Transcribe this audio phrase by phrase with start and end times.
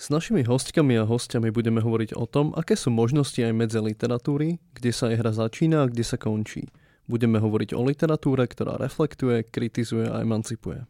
[0.00, 4.56] S našimi hostkami a hostiami budeme hovoriť o tom, aké sú možnosti aj medzi literatúry,
[4.72, 6.72] kde sa jej hra začína a kde sa končí.
[7.04, 10.88] Budeme hovoriť o literatúre, ktorá reflektuje, kritizuje a emancipuje.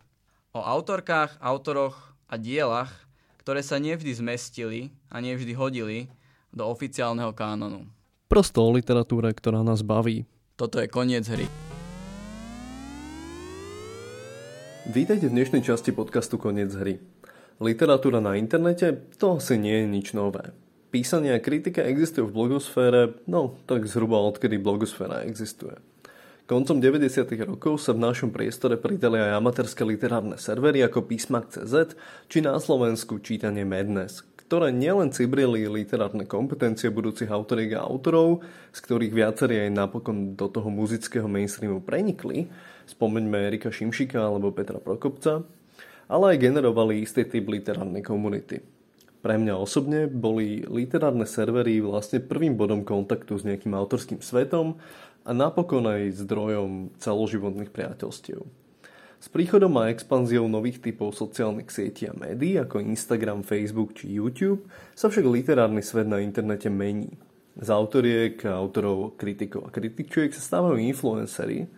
[0.55, 3.11] O autorkách, autoroch a dielach,
[3.43, 6.07] ktoré sa nevždy zmestili a nevždy hodili
[6.55, 7.91] do oficiálneho kánonu.
[8.31, 10.23] Prosto o literatúre, ktorá nás baví.
[10.55, 11.51] Toto je koniec hry.
[14.87, 17.03] Vítajte v dnešnej časti podcastu Koniec hry.
[17.61, 19.05] Literatúra na internete?
[19.21, 20.49] To asi nie je nič nové.
[20.89, 25.77] Písanie a kritika existujú v blogosfére, no tak zhruba odkedy blogosféra existuje.
[26.49, 27.29] Koncom 90.
[27.45, 31.95] rokov sa v našom priestore pridali aj amatérske literárne servery ako Písmak.cz
[32.33, 38.41] či na Slovensku čítanie Madness, ktoré nielen cibrili literárne kompetencie budúcich autoriek a autorov,
[38.73, 42.49] z ktorých viacerí aj napokon do toho muzického mainstreamu prenikli,
[42.89, 45.60] spomeňme Erika Šimšika alebo Petra Prokopca,
[46.11, 48.59] ale aj generovali istý typ literárnej komunity.
[49.21, 54.81] Pre mňa osobne boli literárne servery vlastne prvým bodom kontaktu s nejakým autorským svetom
[55.23, 58.43] a napokon aj zdrojom celoživotných priateľstiev.
[59.21, 64.65] S príchodom a expanziou nových typov sociálnych sietí a médií ako Instagram, Facebook či YouTube
[64.97, 67.21] sa však literárny svet na internete mení.
[67.61, 71.69] Z autoriek, autorov, kritikov a kritičiek sa stávajú influencery.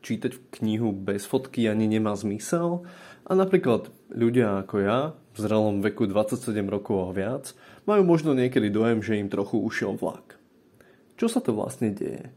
[0.00, 2.88] Čítať knihu bez fotky ani nemá zmysel
[3.26, 4.98] a napríklad ľudia ako ja,
[5.34, 7.44] v zrelom veku 27 rokov a viac,
[7.84, 10.38] majú možno niekedy dojem, že im trochu ušiel vlak.
[11.18, 12.30] Čo sa to vlastne deje?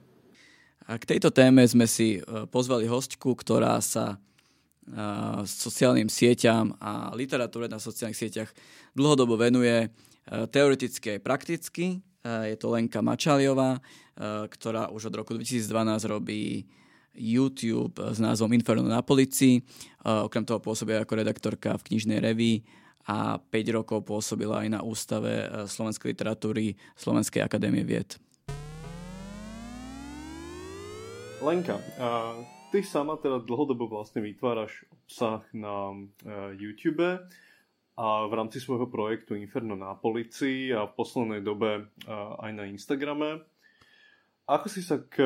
[0.90, 4.98] A k tejto téme sme si e, pozvali hostku, ktorá sa e,
[5.46, 8.50] sociálnym sieťam a literatúre na sociálnych sieťach
[8.98, 9.88] dlhodobo venuje e,
[10.50, 12.02] teoreticky aj prakticky.
[12.20, 13.80] Je to Lenka Mačaliová,
[14.52, 16.68] ktorá už od roku 2012 robí
[17.16, 19.62] YouTube s názvom Inferno na policii.
[20.04, 25.34] Okrem toho pôsobila ako redaktorka v knižnej revii a 5 rokov pôsobila aj na Ústave
[25.42, 28.22] e, slovenskej literatúry Slovenskej akadémie vied.
[31.42, 31.80] Lenka,
[32.70, 35.98] ty sama teda dlhodobo vlastne vytváraš obsah na e,
[36.60, 37.24] YouTube
[37.98, 41.84] a v rámci svojho projektu Inferno na policii a v poslednej dobe e,
[42.46, 43.42] aj na Instagrame.
[44.46, 45.22] Ako si sa k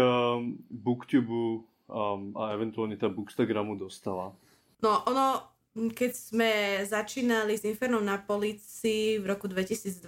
[0.67, 4.33] Booktube um, a eventuálne tá Bookstagramu dostala?
[4.81, 6.51] No, ono, keď sme
[6.83, 10.01] začínali s Infernom na policii v roku 2012,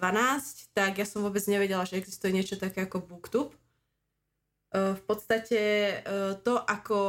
[0.74, 3.54] tak ja som vôbec nevedela, že existuje niečo také ako Booktube.
[4.76, 6.04] V podstate
[6.44, 7.00] to, ako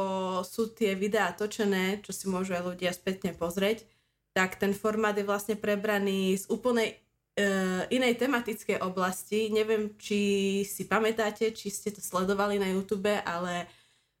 [0.47, 3.83] sú tie videá točené, čo si môžu aj ľudia spätne pozrieť,
[4.31, 9.49] tak ten formát je vlastne prebraný z úplnej uh, inej tematickej oblasti.
[9.49, 13.65] Neviem, či si pamätáte, či ste to sledovali na YouTube, ale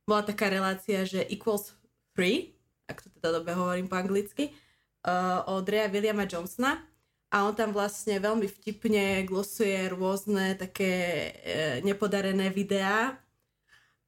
[0.07, 1.75] bola taká relácia, že equals
[2.15, 2.55] free,
[2.87, 4.55] ak to teda dobe hovorím po anglicky,
[5.03, 6.79] uh, od Rea Williama Johnsona.
[7.27, 13.19] A on tam vlastne veľmi vtipne glosuje rôzne také uh, nepodarené videá.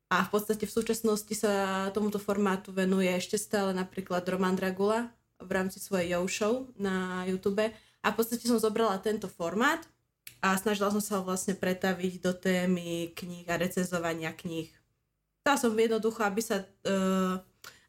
[0.10, 5.52] A v podstate v súčasnosti sa tomuto formátu venuje ešte stále napríklad Roman Dragula v
[5.52, 7.62] rámci svojej Yo Show na YouTube.
[8.00, 9.84] A v podstate som zobrala tento formát
[10.40, 14.72] a snažila som sa ho vlastne pretaviť do témy kníh a recenzovania kníh
[15.42, 17.40] chcela som jednoducho, aby sa, uh,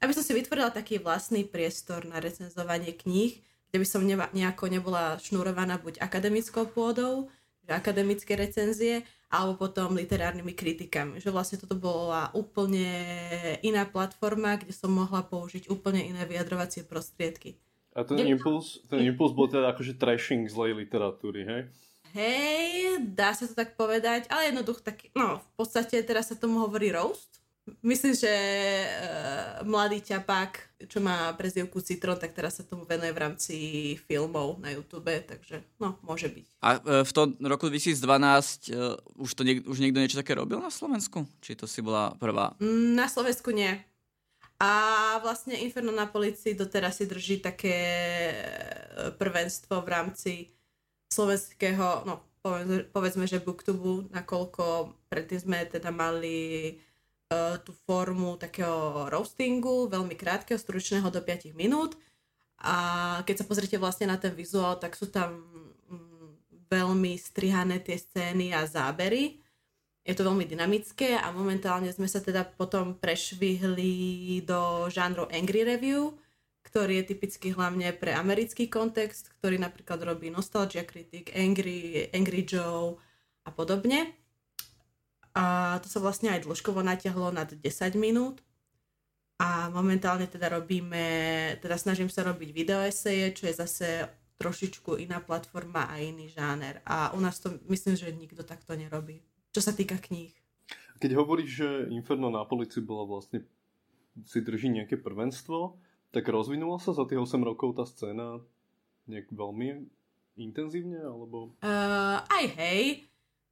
[0.00, 3.38] aby som si vytvorila taký vlastný priestor na recenzovanie kníh,
[3.70, 7.30] kde by som neba, nejako nebola šnurovaná buď akademickou pôdou,
[7.62, 11.22] že akademické recenzie, alebo potom literárnymi kritikami.
[11.22, 12.90] Že vlastne toto bola úplne
[13.62, 17.54] iná platforma, kde som mohla použiť úplne iné vyjadrovacie prostriedky.
[17.94, 21.62] A ten impuls, ten impuls bol teda akože trashing zlej literatúry, hej?
[22.10, 26.58] Hej, dá sa to tak povedať, ale jednoducho tak, no v podstate teraz sa tomu
[26.58, 27.29] hovorí roast,
[27.82, 33.22] Myslím, že uh, mladý ťapák, čo má prezivku Citron, tak teraz sa tomu venuje v
[33.22, 33.56] rámci
[34.10, 36.46] filmov na YouTube, takže no, môže byť.
[36.60, 40.58] A uh, v tom roku 2012 uh, už, to niek- už niekto niečo také robil
[40.58, 41.28] na Slovensku?
[41.44, 42.54] Či to si bola prvá?
[42.58, 43.74] Mm, na Slovensku nie.
[44.60, 44.70] A
[45.24, 47.80] vlastne Inferno na policii doteraz si drží také
[49.16, 50.32] prvenstvo v rámci
[51.08, 56.76] slovenského, no povedzme, povedzme že booktubu, nakoľko predtým sme teda mali
[57.62, 61.94] tú formu takého roastingu, veľmi krátkeho, stručného do 5 minút.
[62.60, 65.38] A keď sa pozrite vlastne na ten vizuál, tak sú tam
[65.88, 69.40] mm, veľmi strihané tie scény a zábery
[70.04, 76.16] je to veľmi dynamické a momentálne sme sa teda potom prešvihli do žánru Angry Review,
[76.64, 82.96] ktorý je typický hlavne pre americký kontext, ktorý napríklad robí Nostalgia Critic, Angry, Angry Joe
[83.44, 84.19] a podobne.
[85.34, 87.62] A to sa vlastne aj dĺžkovo natiahlo nad 10
[87.96, 88.42] minút.
[89.40, 91.04] A momentálne teda robíme,
[91.64, 93.88] teda snažím sa robiť videoeseje, čo je zase
[94.36, 96.84] trošičku iná platforma a iný žáner.
[96.84, 100.30] A u nás to myslím, že nikto takto nerobí čo sa týka kníh.
[101.02, 103.42] Keď hovoríš, že Inferno na polici bola vlastne
[104.26, 105.80] si drží nejaké prvenstvo,
[106.10, 108.42] tak rozvinula sa za tých 8 rokov tá scéna
[109.06, 109.86] nejak veľmi
[110.38, 111.54] intenzívne, alebo?
[111.62, 113.09] Uh, aj hej.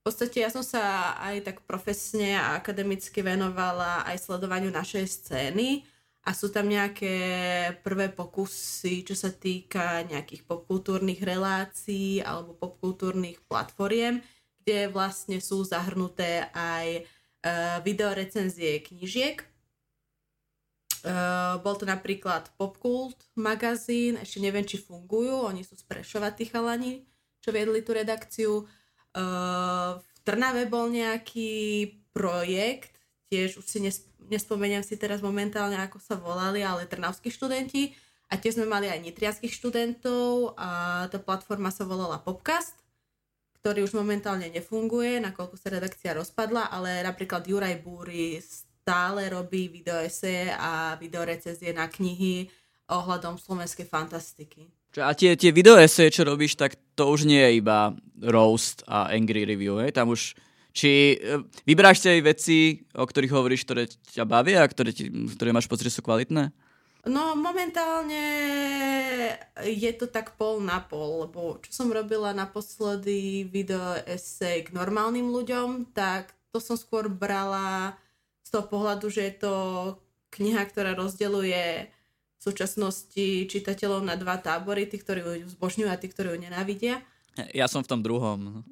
[0.08, 5.84] V podstate ja som sa aj tak profesne a akademicky venovala aj sledovaniu našej scény
[6.24, 7.12] a sú tam nejaké
[7.84, 14.24] prvé pokusy, čo sa týka nejakých popkultúrnych relácií alebo popkultúrnych platformiem,
[14.64, 19.44] kde vlastne sú zahrnuté aj uh, videorecenzie knižiek.
[21.04, 26.48] Uh, bol to napríklad Popkult magazín, ešte neviem, či fungujú, oni sú z Prešova tí
[26.48, 27.04] chalani,
[27.44, 28.64] čo viedli tú redakciu.
[29.18, 32.94] Uh, v Trnave bol nejaký projekt,
[33.34, 33.82] tiež už si
[34.30, 37.90] nespomeniem si teraz momentálne, ako sa volali, ale trnavskí študenti.
[38.28, 42.76] A tiež sme mali aj nitriackých študentov a tá platforma sa volala Popcast
[43.58, 50.54] ktorý už momentálne nefunguje, nakoľko sa redakcia rozpadla, ale napríklad Juraj Búry stále robí videoese
[50.54, 52.48] a videorecenzie na knihy
[52.88, 54.77] ohľadom slovenskej fantastiky.
[54.98, 59.46] A tie, tie videoese, čo robíš, tak to už nie je iba roast a angry
[59.46, 59.94] review, hej?
[59.94, 60.34] Tam už
[60.74, 62.58] či e, vyberáš si aj veci,
[62.94, 66.54] o ktorých hovoríš, ktoré ťa bavia a ktoré, ti, ktoré máš pocit, že sú kvalitné?
[67.08, 68.24] No momentálne
[69.64, 75.30] je to tak pol na pol, lebo čo som robila naposledy video esej k normálnym
[75.30, 77.96] ľuďom, tak to som skôr brala
[78.44, 79.54] z toho pohľadu, že je to
[80.34, 81.88] kniha, ktorá rozdeluje
[82.38, 87.02] v súčasnosti čitateľov na dva tábory, tí, ktorí ju zbožňujú a tí, ktorí ju nenávidia.
[87.50, 88.62] Ja som v tom druhom.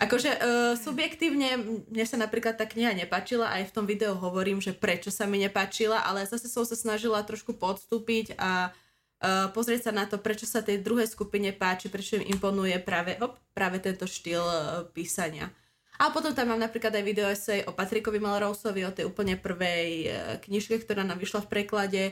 [0.00, 4.72] Akože uh, subjektívne mne sa napríklad tá kniha nepáčila, aj v tom videu hovorím, že
[4.72, 9.92] prečo sa mi nepáčila, ale zase som sa snažila trošku podstúpiť a uh, pozrieť sa
[9.92, 14.08] na to, prečo sa tej druhej skupine páči, prečo im imponuje práve, op, práve tento
[14.08, 15.52] štýl uh, písania.
[16.00, 20.12] A potom tam mám napríklad aj video esej o Patrikovi Melrouseovi, o tej úplne prvej
[20.44, 22.02] knižke, ktorá nám vyšla v preklade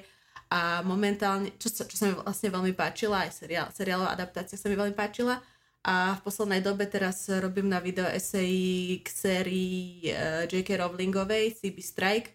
[0.51, 4.71] a momentálne, čo sa, čo sa mi vlastne veľmi páčila, aj seriál, seriálová adaptácia sa
[4.71, 5.43] mi veľmi páčila,
[5.85, 10.81] a v poslednej dobe teraz robím na video eseji k sérii uh, eh, J.K.
[10.81, 12.29] Rowlingovej CB Strike,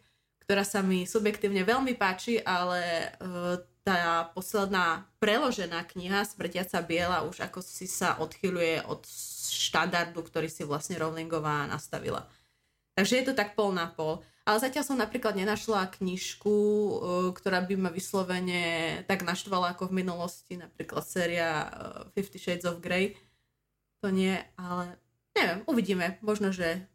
[0.45, 7.41] ktorá sa mi subjektívne veľmi páči, ale uh, tá posledná preložená kniha Smrtiaca biela už
[7.41, 9.01] ako si sa odchyluje od
[9.49, 12.29] štandardu, ktorý si vlastne Rowlingová nastavila.
[12.93, 14.21] Takže je to tak pol na pol.
[14.49, 18.63] Ale zatiaľ som napríklad nenašla knižku, eh, ktorá by ma vyslovene
[19.05, 21.69] tak naštvala ako v minulosti, napríklad séria
[22.17, 23.13] Fifty Shades of Grey,
[24.01, 24.97] to nie, ale
[25.37, 26.17] neviem, uvidíme.
[26.25, 26.87] Možno, že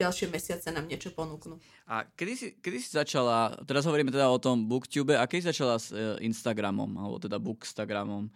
[0.00, 1.60] ďalšie mesiace nám niečo ponúknú.
[1.84, 5.76] A kedy si, kedy si začala, teraz hovoríme teda o tom Booktube, a kedy začala
[5.76, 8.32] s e, Instagramom, alebo teda Bookstagramom?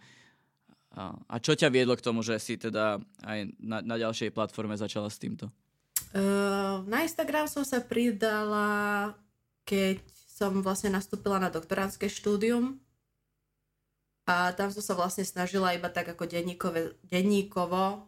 [0.93, 4.77] A, a čo ťa viedlo k tomu, že si teda aj na, na ďalšej platforme
[4.77, 5.49] začala s týmto?
[6.15, 9.11] Uh, na Instagram som sa pridala,
[9.67, 9.99] keď
[10.31, 12.79] som vlastne nastúpila na doktoránske štúdium
[14.23, 16.23] a tam som sa vlastne snažila iba tak ako
[17.03, 18.07] denníkovo,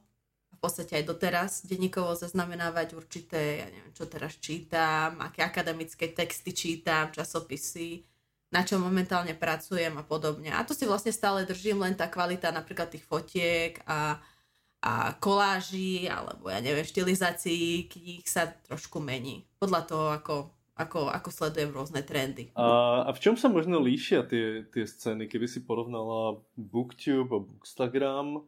[0.55, 6.55] v podstate aj doteraz, denníkovo zaznamenávať určité, ja neviem, čo teraz čítam, aké akademické texty
[6.55, 8.07] čítam, časopisy,
[8.55, 10.49] na čo momentálne pracujem a podobne.
[10.55, 14.17] A to si vlastne stále držím, len tá kvalita napríklad tých fotiek a,
[14.88, 19.44] a koláží, alebo ja neviem, štilizácií kníh sa trošku mení.
[19.60, 20.36] Podľa toho, ako
[20.77, 22.53] ako, ako sledujem rôzne trendy.
[22.53, 27.41] A, a v čom sa možno líšia tie, tie scény, keby si porovnala Booktube a
[27.41, 28.46] Bookstagram?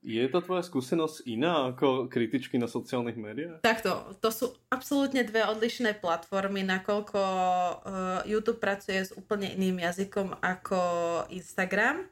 [0.00, 3.60] Je tá tvoja skúsenosť iná ako kritičky na sociálnych médiách?
[3.60, 10.40] Takto, to sú absolútne dve odlišné platformy, nakoľko uh, YouTube pracuje s úplne iným jazykom
[10.40, 10.80] ako
[11.32, 12.08] Instagram.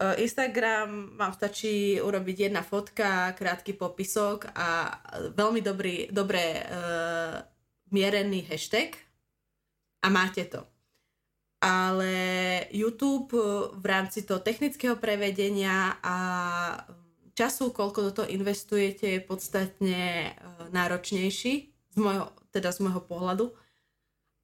[0.00, 4.96] Uh, Instagram vám stačí urobiť jedna fotka, krátky popisok a
[5.36, 7.44] veľmi dobrý, dobré uh,
[7.92, 8.96] mierený hashtag
[10.00, 10.64] a máte to.
[11.60, 12.16] Ale
[12.72, 13.36] YouTube
[13.76, 16.16] v rámci toho technického prevedenia a
[17.36, 20.32] času, koľko do toho investujete, je podstatne
[20.72, 21.52] náročnejší,
[21.92, 23.52] z môjho, teda z môjho pohľadu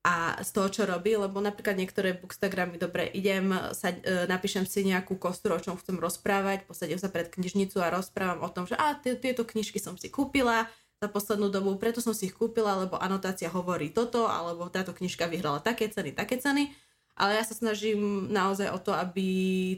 [0.06, 4.86] a z toho, čo robí, lebo napríklad niektoré bookstagramy, dobre, idem, sa, e, napíšem si
[4.86, 8.78] nejakú kostru, o čom chcem rozprávať, posadím sa pred knižnicu a rozprávam o tom, že
[8.78, 10.70] a tieto knižky som si kúpila
[11.02, 15.26] za poslednú dobu, preto som si ich kúpila, lebo anotácia hovorí toto, alebo táto knižka
[15.26, 16.70] vyhrala také ceny, také ceny,
[17.18, 19.26] ale ja sa snažím naozaj o to, aby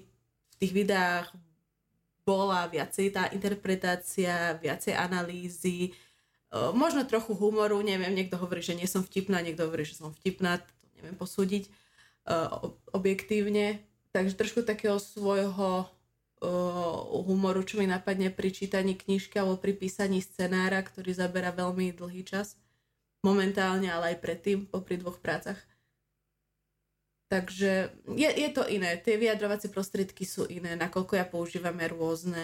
[0.05, 1.33] v tých videách
[2.29, 5.97] bola viacej tá interpretácia, viacej analýzy,
[6.53, 10.63] možno trochu humoru, neviem, niekto hovorí, že nie som vtipná, niekto hovorí, že som vtipná,
[10.65, 11.69] to neviem posúdiť
[12.93, 13.85] objektívne.
[14.13, 15.89] Takže trošku takého svojho
[17.29, 22.25] humoru, čo mi napadne pri čítaní knižky alebo pri písaní scenára, ktorý zabera veľmi dlhý
[22.25, 22.57] čas.
[23.27, 25.59] Momentálne, ale aj predtým, popri dvoch prácach.
[27.29, 28.97] Takže je, je to iné.
[29.05, 32.41] Tie vyjadrovacie prostriedky sú iné, nakoľko ja používame rôzne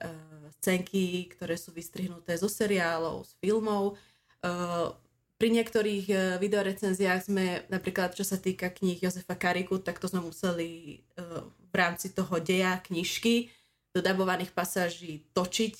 [0.00, 4.00] uh, scénky, ktoré sú vystrihnuté zo seriálov, z filmov.
[4.40, 4.96] Uh,
[5.36, 10.24] pri niektorých uh, videorecenziách sme, napríklad čo sa týka kníh Josefa Kariku, tak to sme
[10.24, 13.52] museli uh, v rámci toho deja knižky
[13.92, 15.74] do dabovaných pasáží točiť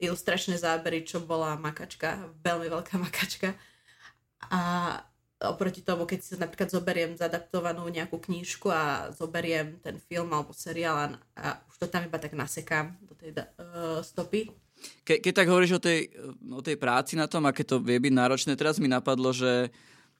[0.00, 3.52] ilustračné zábery, čo bola makačka, veľmi veľká makačka.
[4.48, 4.60] A
[5.38, 10.98] oproti tomu, keď si napríklad zoberiem zadaptovanú nejakú knížku a zoberiem ten film alebo seriál
[10.98, 11.06] a,
[11.38, 14.50] a už to tam iba tak nasekám do tej uh, stopy.
[15.06, 16.10] Ke, keď tak hovoríš o tej,
[16.50, 19.70] o tej práci na tom, aké to vie byť náročné, teraz mi napadlo, že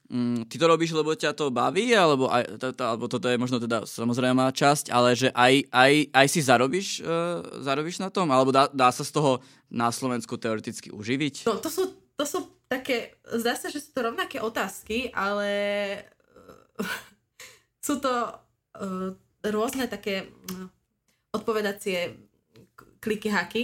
[0.07, 3.39] mm, ty to robíš, lebo ťa to baví, alebo, aj, to, to, alebo toto je
[3.39, 8.31] možno teda samozrejme časť, ale že aj, aj, aj si zarobíš, uh, zarobíš na tom,
[8.31, 11.47] alebo dá, dá sa z toho na Slovensku teoreticky uživiť?
[11.47, 15.51] No, to sú, to sú také, zdá sa, že sú to rovnaké otázky, ale
[17.87, 19.11] sú to uh,
[19.43, 20.69] rôzne také uh,
[21.33, 22.15] odpovedacie
[23.01, 23.63] kliky haky.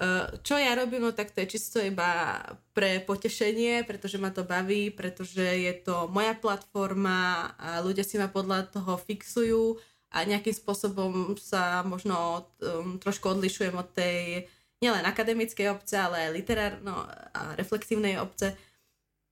[0.00, 2.42] Uh, čo ja robím, no tak to je čisto iba
[2.74, 8.26] pre potešenie, pretože ma to baví, pretože je to moja platforma a ľudia si ma
[8.26, 9.78] podľa toho fixujú
[10.10, 16.34] a nejakým spôsobom sa možno um, trošku odlišujem od tej nielen akademickej obce, ale aj
[16.34, 17.04] literárno
[17.36, 18.56] a reflexívnej obce,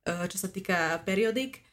[0.07, 1.64] uh, čo sa týka periodik.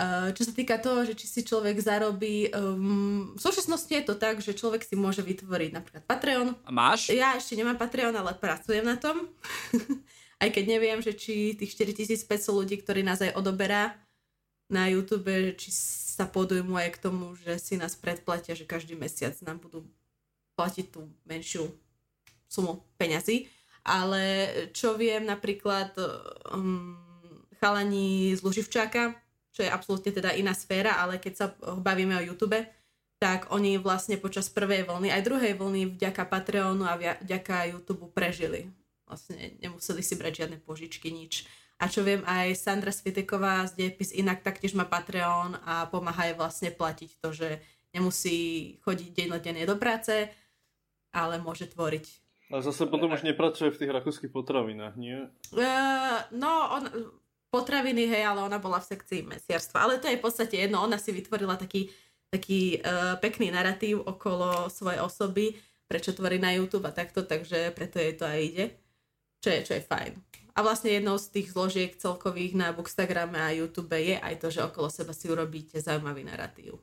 [0.00, 4.16] Uh, čo sa týka toho, že či si človek zarobí, um, v súčasnosti je to
[4.16, 6.56] tak, že človek si môže vytvoriť napríklad Patreon.
[6.64, 7.12] A máš?
[7.12, 9.28] Ja ešte nemám Patreon, ale pracujem na tom.
[10.42, 13.92] aj keď neviem, že či tých 4500 ľudí, ktorí nás aj odoberá
[14.72, 15.28] na YouTube,
[15.60, 15.68] či
[16.16, 19.84] sa podujmu aj k tomu, že si nás predplatia, že každý mesiac nám budú
[20.56, 21.68] platiť tú menšiu
[22.50, 23.46] sumu peňazí.
[23.86, 25.94] Ale čo viem napríklad
[26.52, 26.98] um,
[27.62, 29.16] chalani z Luživčáka,
[29.54, 31.46] čo je absolútne teda iná sféra, ale keď sa
[31.80, 32.60] bavíme o YouTube,
[33.20, 38.72] tak oni vlastne počas prvej vlny, aj druhej vlny vďaka Patreonu a vďaka YouTube prežili.
[39.04, 41.44] Vlastne nemuseli si brať žiadne požičky, nič.
[41.80, 46.36] A čo viem, aj Sandra Sviteková z Dejepis inak taktiež má Patreon a pomáha jej
[46.36, 47.60] vlastne platiť to, že
[47.96, 50.28] nemusí chodiť dennodenne do práce,
[51.12, 52.19] ale môže tvoriť.
[52.50, 55.22] A zase potom už nepracuje v tých rakúskych potravinách, nie?
[55.54, 56.82] Uh, no, on,
[57.50, 59.86] potraviny, hej, ale ona bola v sekcii mesiarstva.
[59.86, 61.90] Ale to je v podstate jedno, ona si vytvorila taký,
[62.30, 65.54] taký uh, pekný narratív okolo svojej osoby,
[65.90, 68.64] prečo tvorí na YouTube a takto, takže preto jej to aj ide,
[69.42, 70.12] čo je, čo je fajn.
[70.54, 74.66] A vlastne jednou z tých zložiek celkových na Bookstagrame a YouTube je aj to, že
[74.66, 76.78] okolo seba si urobíte zaujímavý narratív.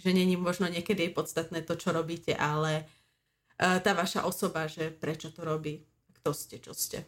[0.00, 2.88] Že není možno niekedy podstatné to, čo robíte, ale
[3.58, 5.82] tá vaša osoba, že prečo to robí,
[6.22, 7.02] kto ste, čo ste.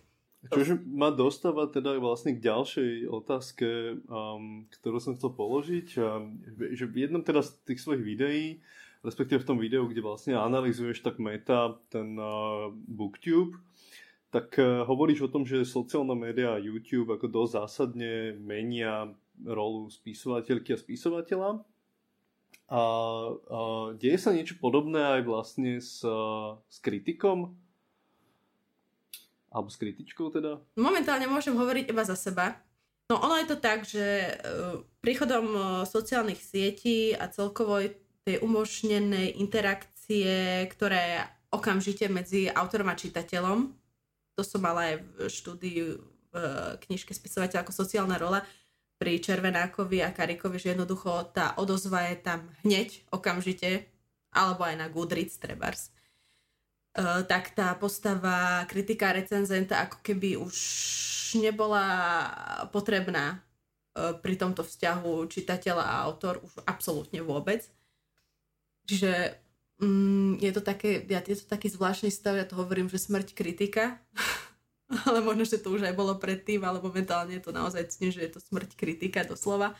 [0.49, 5.89] Čože ma dostáva teda vlastne k ďalšej otázke, um, ktorú som chcel položiť.
[6.01, 6.41] Um,
[6.73, 8.65] že v jednom teda z tých svojich videí,
[9.05, 13.61] respektíve v tom videu, kde vlastne analizuješ tak meta ten uh, booktube,
[14.33, 19.13] tak uh, hovoríš o tom, že sociálne médiá a YouTube ako dosť zásadne menia
[19.45, 21.61] rolu spisovateľky a spisovateľa.
[22.71, 22.83] A,
[23.35, 23.59] a
[23.99, 26.07] deje sa niečo podobné aj vlastne s,
[26.71, 27.59] s kritikom?
[29.51, 30.63] Alebo s kritičkou teda?
[30.79, 32.63] Momentálne môžem hovoriť iba za seba.
[33.11, 37.83] No ono je to tak, že uh, príchodom uh, sociálnych sietí a celkovo
[38.23, 43.75] tej umožnenej interakcie, ktoré okamžite medzi autorom a čitateľom,
[44.39, 45.87] to som mala aj v štúdiu
[46.31, 46.35] v
[46.87, 48.47] knižke spisovateľ ako sociálna rola,
[49.01, 53.89] pri Červenákovi a Karikovi, že jednoducho tá odozva je tam hneď, okamžite,
[54.29, 55.89] alebo aj na Goodreads, trebárs.
[56.91, 60.57] Eh, tak tá postava kritika recenzenta ako keby už
[61.41, 61.85] nebola
[62.69, 63.41] potrebná.
[64.23, 67.67] pri tomto vzťahu čitateľa a autor už absolútne vôbec.
[68.87, 69.35] Čiže
[69.83, 73.35] mm, je, to také, ja, je to taký zvláštny stav, ja to hovorím, že smrť
[73.35, 73.99] kritika,
[75.07, 78.27] ale možno, že to už aj bolo predtým, ale momentálne je to naozaj cne, že
[78.27, 79.79] je to smrť kritika doslova.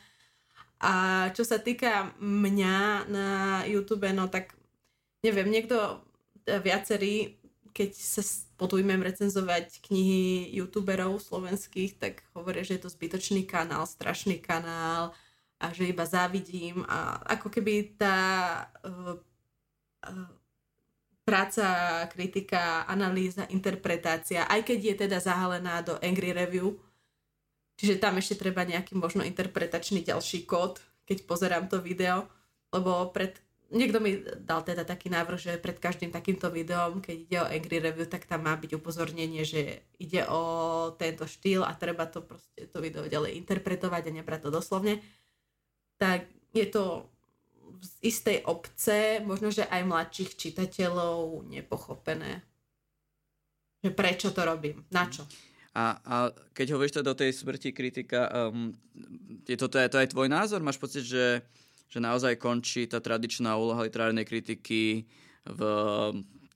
[0.81, 3.29] A čo sa týka mňa na
[3.69, 4.57] YouTube, no tak
[5.21, 6.01] neviem, niekto,
[6.49, 7.37] e, viacerí,
[7.77, 8.23] keď sa
[8.57, 15.13] podujmem recenzovať knihy youtuberov slovenských, tak hovoria, že je to zbytočný kanál, strašný kanál
[15.61, 18.19] a že iba závidím a ako keby tá
[18.81, 19.17] uh,
[20.09, 20.40] uh,
[21.31, 21.67] práca,
[22.11, 26.75] kritika, analýza, interpretácia, aj keď je teda zahalená do Angry Review,
[27.81, 32.29] Čiže tam ešte treba nejaký možno interpretačný ďalší kód, keď pozerám to video,
[32.77, 33.41] lebo pred
[33.73, 37.81] niekto mi dal teda taký návrh, že pred každým takýmto videom, keď ide o Angry
[37.81, 40.43] Review, tak tam má byť upozornenie, že ide o
[41.01, 45.01] tento štýl a treba to proste to video ďalej interpretovať a nebrať to doslovne.
[45.97, 47.09] Tak je to
[47.79, 52.43] z istej obce, možno, že aj mladších čitateľov nepochopené.
[53.81, 55.25] Že prečo to robím, na čo.
[55.71, 56.15] A, a
[56.51, 58.75] keď hovoríš to do tej smrti kritika, um,
[59.47, 60.59] je to, to, je to aj tvoj názor?
[60.61, 61.47] Máš pocit, že,
[61.87, 65.07] že naozaj končí tá tradičná úloha literárnej kritiky
[65.47, 65.61] v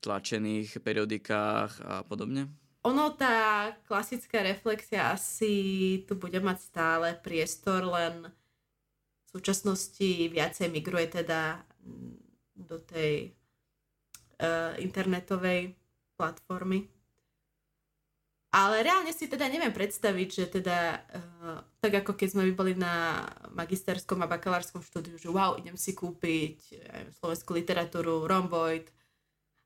[0.02, 2.50] tlačených periodikách a podobne?
[2.85, 8.28] Ono, tá klasická reflexia asi tu bude mať stále priestor, len
[9.34, 11.58] v súčasnosti viacej migruje teda
[12.54, 13.34] do tej
[14.38, 15.74] uh, internetovej
[16.14, 16.86] platformy.
[18.54, 23.26] Ale reálne si teda neviem predstaviť, že teda uh, tak ako keď sme boli na
[23.50, 28.86] magisterskom a bakalárskom štúdiu, že wow, idem si kúpiť aj slovenskú literatúru, Romboid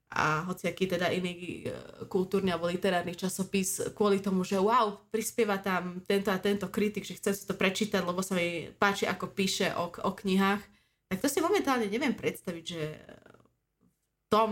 [0.08, 6.00] a hociaký teda iný uh, kultúrny alebo literárny časopis kvôli tomu, že wow, prispieva tam
[6.04, 9.76] tento a tento kritik, že chcem si to prečítať, lebo sa mi páči, ako píše
[9.76, 10.64] o, o knihách.
[11.08, 12.84] Tak to si momentálne neviem predstaviť, že
[13.96, 14.50] v tom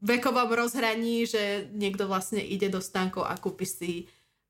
[0.00, 3.92] vekovom rozhraní, že niekto vlastne ide do stánkov a kúpi si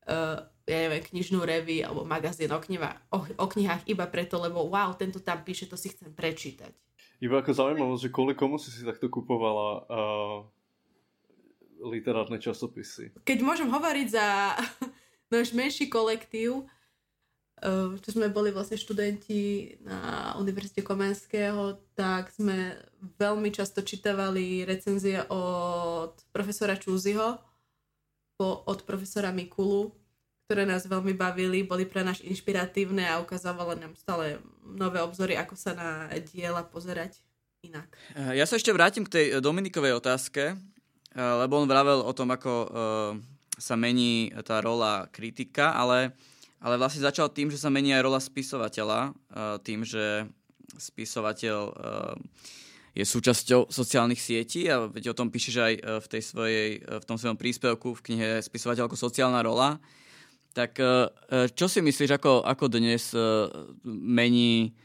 [0.07, 4.63] uh, ja neviem, knižnú revy alebo magazín o, kniha, o, o knihách iba preto, lebo
[4.71, 6.71] wow, tento tam píše, to si chcem prečítať.
[7.21, 10.37] Iba ako zaujímavosť, že kvôli komu si si takto kupovala uh,
[11.85, 13.13] literárne časopisy?
[13.21, 14.57] Keď môžem hovoriť za
[15.33, 22.73] náš menší kolektív, uh, čo sme boli vlastne študenti na Univerzite Komenského, tak sme
[23.21, 27.37] veľmi často čítavali recenzie od profesora Čúziho,
[28.41, 29.93] od profesora Mikulu,
[30.51, 34.35] ktoré nás veľmi bavili, boli pre nás inšpiratívne a ukazovali nám stále
[34.67, 37.23] nové obzory, ako sa na diela pozerať
[37.63, 37.87] inak.
[38.19, 42.35] Eh, ja sa ešte vrátim k tej Dominikovej otázke, eh, lebo on vravel o tom,
[42.35, 42.69] ako eh,
[43.55, 46.11] sa mení tá rola kritika, ale,
[46.59, 49.15] ale vlastne začal tým, že sa mení aj rola spisovateľa,
[49.63, 50.27] tým, že
[50.75, 51.59] spisovateľ
[52.91, 57.21] je súčasťou sociálnych sietí a veď o tom píšeš aj v, tej svojej, v tom
[57.21, 59.77] svojom príspevku v knihe Spisovateľ ako sociálna rola.
[60.51, 61.07] Tak e,
[61.55, 63.15] čo si myslíš, ako, ako dnes
[63.83, 64.75] mení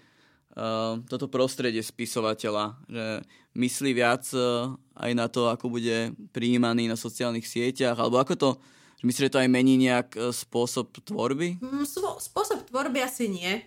[1.04, 2.80] toto prostredie spisovateľa?
[2.88, 3.04] Že
[3.60, 4.24] myslí viac
[4.96, 8.00] aj na to, ako bude prijímaný na sociálnych sieťach?
[8.00, 8.50] Alebo ako to,
[9.04, 11.60] myslíš, že to aj mení nejak spôsob tvorby?
[11.60, 11.84] Mm,
[12.16, 13.60] spôsob tvorby asi nie.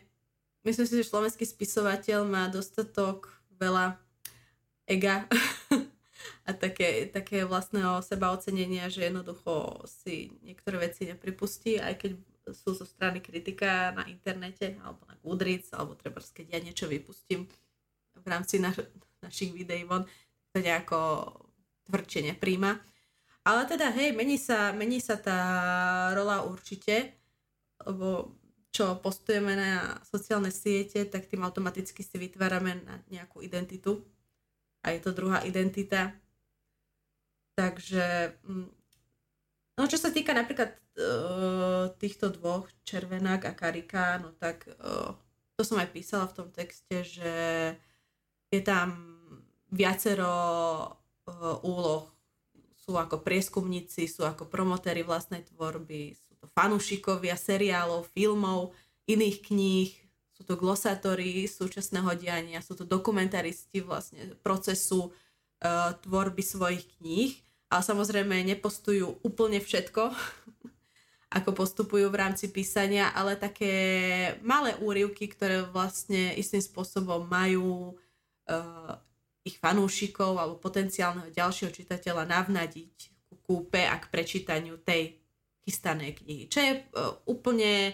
[0.65, 3.29] Myslím si, že slovenský spisovateľ má dostatok
[3.61, 3.95] veľa
[4.89, 5.29] ega
[6.47, 12.11] a také, také vlastného seba ocenenia, že jednoducho si niektoré veci nepripustí, aj keď
[12.53, 17.45] sú zo strany kritika na internete alebo na Goodreads, alebo treba, keď ja niečo vypustím
[18.19, 18.83] v rámci naš,
[19.21, 20.03] našich videí von,
[20.51, 21.29] to nejako
[21.87, 22.77] tvrdšie nepríjma.
[23.47, 25.39] Ale teda, hej, mení sa, mení sa tá
[26.13, 27.15] rola určite,
[27.85, 28.35] lebo
[28.69, 34.05] čo postujeme na sociálne siete, tak tým automaticky si vytvárame na nejakú identitu
[34.83, 36.15] a je to druhá identita.
[37.55, 38.69] Takže, mm,
[39.75, 45.11] no čo sa týka napríklad uh, týchto dvoch, Červenák a Karika, no tak uh,
[45.59, 47.33] to som aj písala v tom texte, že
[48.47, 49.19] je tam
[49.67, 50.31] viacero
[51.27, 52.07] uh, úloh.
[52.79, 58.71] Sú ako prieskumníci, sú ako promotéry vlastnej tvorby, sú to fanúšikovia seriálov, filmov,
[59.05, 59.91] iných kníh,
[60.39, 67.35] sú to glosátory súčasného diania, sú to dokumentaristi vlastne procesu uh, tvorby svojich kníh,
[67.67, 70.15] ale samozrejme nepostujú úplne všetko,
[71.43, 73.73] ako postupujú v rámci písania, ale také
[74.39, 77.99] malé úryvky, ktoré vlastne istým spôsobom majú
[78.47, 78.95] uh,
[79.43, 82.95] ich fanúšikov alebo potenciálneho ďalšieho čitateľa navnadiť
[83.27, 85.19] ku kúpe a k prečítaniu tej
[85.67, 86.47] chystanej knihy.
[86.47, 87.91] Čo je uh, úplne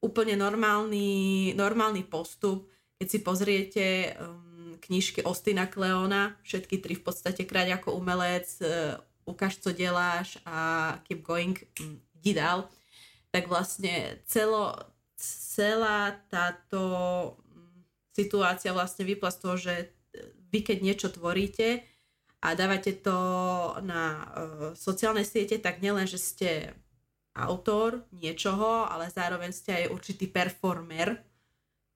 [0.00, 7.44] úplne normálny, normálny postup, keď si pozriete um, knižky Ostina Kleona, všetky tri v podstate
[7.44, 12.66] kráť ako umelec, uh, ukáž, co deláš a keep going, um, dal,
[13.30, 14.74] tak vlastne celo,
[15.16, 16.80] celá táto
[17.38, 19.74] mm, situácia vlastne vypla z toho, že
[20.50, 21.84] vy keď niečo tvoríte
[22.40, 23.16] a dávate to
[23.82, 24.24] na uh,
[24.72, 26.50] sociálne siete, tak nielen, že ste
[27.36, 31.20] autor niečoho, ale zároveň ste aj určitý performer,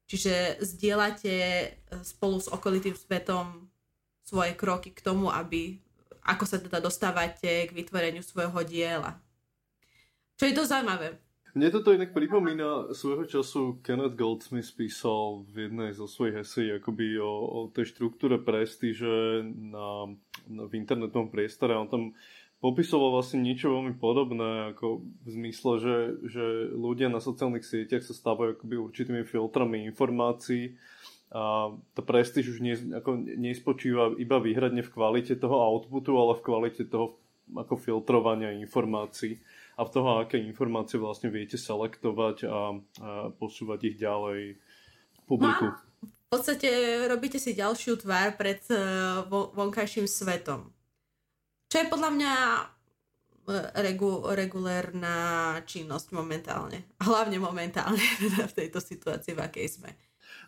[0.04, 1.68] čiže zdieľate e,
[2.04, 3.70] spolu s okolitým svetom
[4.20, 5.80] svoje kroky k tomu, aby
[6.20, 9.16] ako sa teda dostávate k vytvoreniu svojho diela.
[10.36, 11.08] Čo je dosť zaujímavé.
[11.50, 17.18] Mne toto inak pripomína svojho času Kenneth Goldsmith písal v jednej zo svojich esejí akoby
[17.18, 20.14] o, o tej štruktúre prestíže na,
[20.46, 21.74] na, v internetovom priestore.
[21.74, 22.14] On tam
[22.60, 25.96] popisoval vlastne niečo veľmi podobné, ako v zmysle, že,
[26.28, 26.44] že
[26.76, 30.76] ľudia na sociálnych sieťach sa stávajú akoby určitými filtrami informácií
[31.30, 36.44] a tá prestíž už nie, ako nespočíva iba výhradne v kvalite toho outputu, ale v
[36.44, 37.16] kvalite toho
[37.54, 39.38] ako filtrovania informácií
[39.78, 42.58] a v toho, aké informácie vlastne viete selektovať a, a
[43.34, 44.58] posúvať ich ďalej
[45.24, 45.70] publiku.
[45.70, 46.68] No, v podstate
[47.10, 50.70] robíte si ďalšiu tvár pred uh, vonkajším svetom.
[51.70, 52.62] Čo je podľa mňa e,
[53.86, 55.16] regu, regulérna
[55.62, 56.90] činnosť momentálne.
[56.98, 58.02] Hlavne momentálne
[58.50, 59.90] v tejto situácii, v akej sme.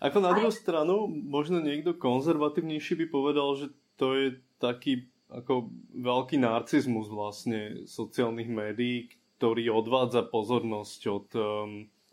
[0.03, 4.27] Ako na druhú stranu, možno niekto konzervatívnejší by povedal, že to je
[4.59, 9.09] taký ako veľký narcizmus vlastne sociálnych médií,
[9.39, 11.43] ktorý odvádza pozornosť od um,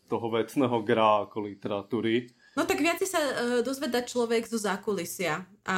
[0.06, 2.30] toho vecného gra ako literatúry.
[2.54, 3.32] No tak viac sa uh,
[3.66, 5.78] dozveda človek zo zákulisia a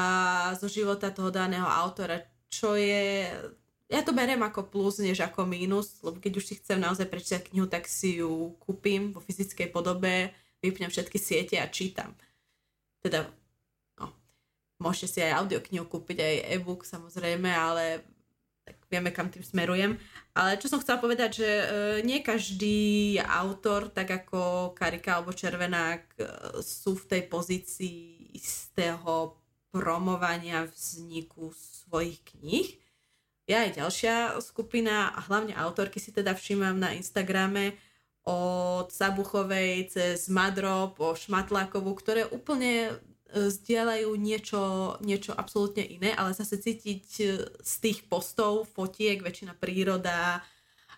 [0.55, 3.31] zo života toho daného autora, čo je...
[3.87, 7.51] Ja to beriem ako plus, než ako mínus, lebo keď už si chcem naozaj prečítať
[7.51, 10.31] knihu, tak si ju kúpim vo fyzickej podobe,
[10.63, 12.15] vypnem všetky siete a čítam.
[13.03, 13.27] Teda,
[13.99, 14.15] no,
[14.79, 18.05] môžete si aj audioknihu kúpiť, aj e-book samozrejme, ale
[18.63, 19.99] tak vieme, kam tým smerujem.
[20.31, 21.65] Ale čo som chcela povedať, že e,
[22.07, 26.23] nie každý autor, tak ako Karika alebo Červenák, e,
[26.63, 29.40] sú v tej pozícii istého
[29.71, 32.69] promovania vzniku svojich kníh.
[33.47, 37.75] Ja aj ďalšia skupina a hlavne autorky si teda všímam na Instagrame
[38.21, 44.61] od Sabuchovej cez Madro po Šmatlákovú, ktoré úplne e, zdieľajú niečo,
[45.01, 50.45] niečo absolútne iné, ale zase cítiť e, z tých postov, fotiek, väčšina príroda,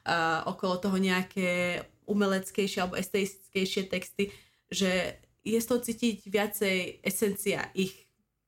[0.03, 1.79] a okolo toho nejaké
[2.11, 4.35] umeleckejšie alebo estetickejšie texty,
[4.67, 5.15] že
[5.47, 8.02] je z toho cítiť viacej esencia ich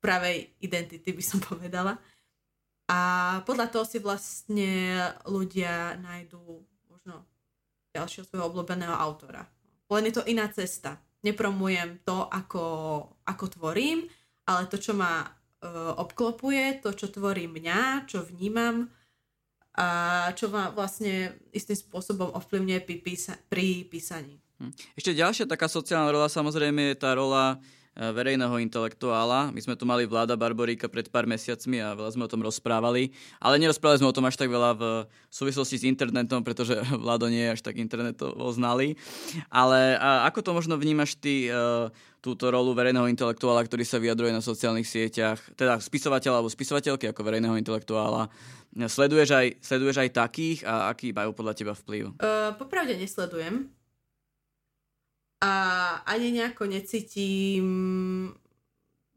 [0.06, 1.98] pravej identity, by som povedala.
[2.86, 3.00] A
[3.50, 7.26] podľa toho si vlastne ľudia nájdú možno
[7.98, 9.42] ďalšieho svojho obľúbeného autora.
[9.90, 11.02] Len je to iná cesta.
[11.26, 12.66] Nepromujem to, ako,
[13.26, 14.06] ako tvorím,
[14.46, 18.86] ale to, čo ma uh, obklopuje, to, čo tvorí mňa, čo vnímam
[19.76, 19.88] a
[20.32, 24.40] čo ma vlastne istým spôsobom ovplyvňuje pri, písa- pri písaní.
[24.62, 24.72] Hm.
[24.96, 27.60] Ešte ďalšia taká sociálna rola samozrejme je tá rola
[27.96, 29.56] verejného intelektuála.
[29.56, 33.16] My sme tu mali vláda Barboríka pred pár mesiacmi a veľa sme o tom rozprávali,
[33.40, 34.84] ale nerozprávali sme o tom až tak veľa v
[35.32, 39.00] súvislosti s internetom, pretože vládo nie je až tak internetovo znalý.
[39.48, 41.88] Ale ako to možno vnímaš ty, eh,
[42.20, 47.22] túto rolu verejného intelektuála, ktorý sa vyjadruje na sociálnych sieťach, teda spisovateľa alebo spisovateľky ako
[47.22, 48.34] verejného intelektuála.
[48.76, 52.18] Sleduješ aj, sleduješ aj takých a aký majú podľa teba vplyv?
[52.18, 53.70] Uh, popravde nesledujem
[55.46, 55.52] a
[56.10, 57.68] ani nejako necítim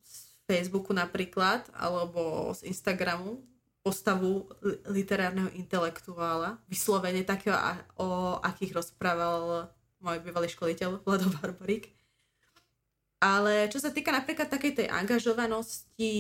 [0.05, 3.41] z Facebooku napríklad, alebo z Instagramu
[3.81, 4.45] postavu
[4.93, 7.57] literárneho intelektuála, vyslovene takého,
[7.97, 9.73] o akých rozprával
[10.05, 11.89] môj bývalý školiteľ Vlado Barbarík.
[13.25, 16.13] Ale čo sa týka napríklad takej tej angažovanosti,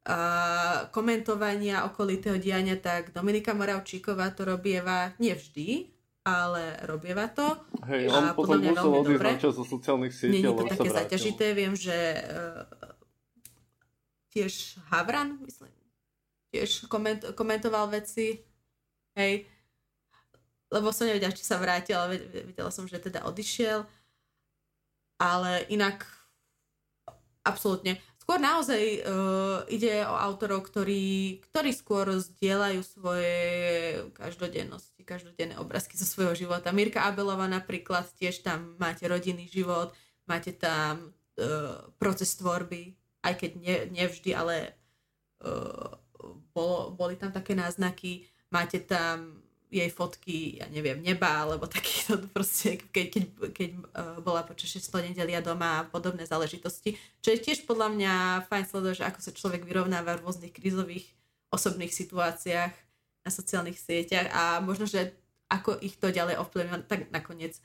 [0.00, 5.92] a komentovania okolitého diania, tak Dominika Moravčíková to robieva nevždy,
[6.24, 7.56] ale robieva to.
[7.88, 10.90] Hej, on a potom musel odísť na čas zo sociálnych sietí, Nie je to také
[10.92, 12.68] zaťažité, viem, že uh,
[14.30, 15.72] tiež Havran, myslím,
[16.52, 18.44] tiež koment, komentoval veci,
[19.16, 19.48] hej,
[20.70, 23.82] lebo som nevedela, či sa vrátil, ale videla som, že teda odišiel,
[25.18, 26.06] ale inak
[27.42, 33.38] absolútne skôr naozaj uh, ide o autorov, ktorí, ktorí skôr zdieľajú svoje
[34.14, 36.70] každodennosti, každodenné obrázky zo svojho života.
[36.70, 39.96] Mirka Abelová napríklad, tiež tam máte rodinný život,
[40.28, 44.76] máte tam uh, proces tvorby, aj keď ne, nevždy, ale
[45.42, 45.98] uh,
[46.52, 48.28] bolo, boli tam také náznaky.
[48.50, 54.42] Máte tam jej fotky, ja neviem, neba, alebo takýto proste, keď, keď, keď uh, bola
[54.42, 56.98] počas 600 nedelia doma a podobné záležitosti.
[57.22, 58.12] Čo je tiež podľa mňa
[58.50, 61.06] fajn sledovať, že ako sa človek vyrovnáva v rôznych krízových
[61.54, 62.74] osobných situáciách
[63.22, 65.14] na sociálnych sieťach a možno, že
[65.46, 67.58] ako ich to ďalej ovplyvňuje, tak nakoniec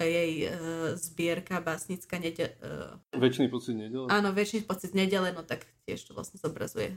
[0.00, 2.56] jej uh, zbierka básnická nedele.
[2.64, 4.08] Uh, väčší pocit nedele?
[4.08, 6.96] Áno, väčší pocit nedele, no tak tiež to vlastne zobrazuje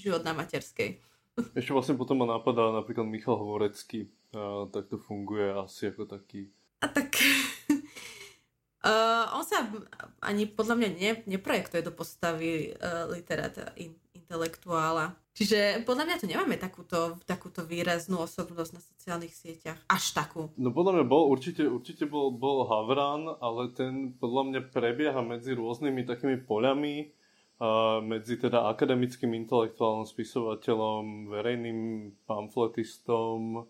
[0.00, 1.00] život na materskej.
[1.54, 4.10] Ešte vlastne potom ma napadá napríklad Michal Hvorecký.
[4.34, 6.50] A, tak to funguje asi ako taký...
[6.80, 7.12] A tak...
[8.86, 9.66] uh, on sa
[10.24, 13.96] ani podľa mňa ne, neprojektuje do postavy uh, literáta, in,
[14.30, 15.18] intelektuála.
[15.34, 19.78] Čiže podľa mňa tu nemáme takúto, takúto výraznú osobnosť na sociálnych sieťach.
[19.88, 20.52] Až takú.
[20.54, 25.54] No podľa mňa bol, určite, určite bol, bol Havran, ale ten podľa mňa prebieha medzi
[25.56, 27.10] rôznymi takými poľami
[28.00, 31.78] medzi teda akademickým intelektuálnym spisovateľom, verejným
[32.24, 33.68] pamfletistom,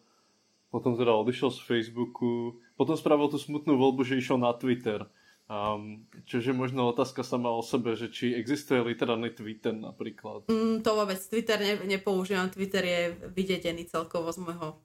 [0.70, 5.03] potom teda odišiel z Facebooku, potom spravil tú smutnú voľbu, že išiel na Twitter.
[5.50, 10.46] Um, čože možno otázka sama o sebe, že či existuje literárny Twitter napríklad.
[10.46, 13.00] Mm, to vôbec, Twitter ne, nepoužívam, Twitter je
[13.35, 14.79] vydedený celkovo z môjho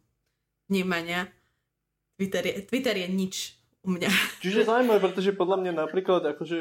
[0.66, 1.30] vnímania.
[2.18, 3.36] Twitter je, Twitter je nič
[3.86, 4.10] u mňa.
[4.42, 6.58] Čiže zaujímavé, pretože podľa mňa napríklad akože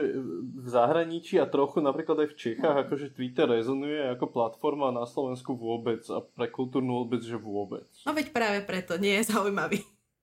[0.61, 5.57] v zahraničí a trochu napríklad aj v Čechách akože Twitter rezonuje ako platforma na Slovensku
[5.57, 7.89] vôbec a pre kultúrnu vôbec, že vôbec.
[8.05, 9.81] No veď práve preto nie je zaujímavý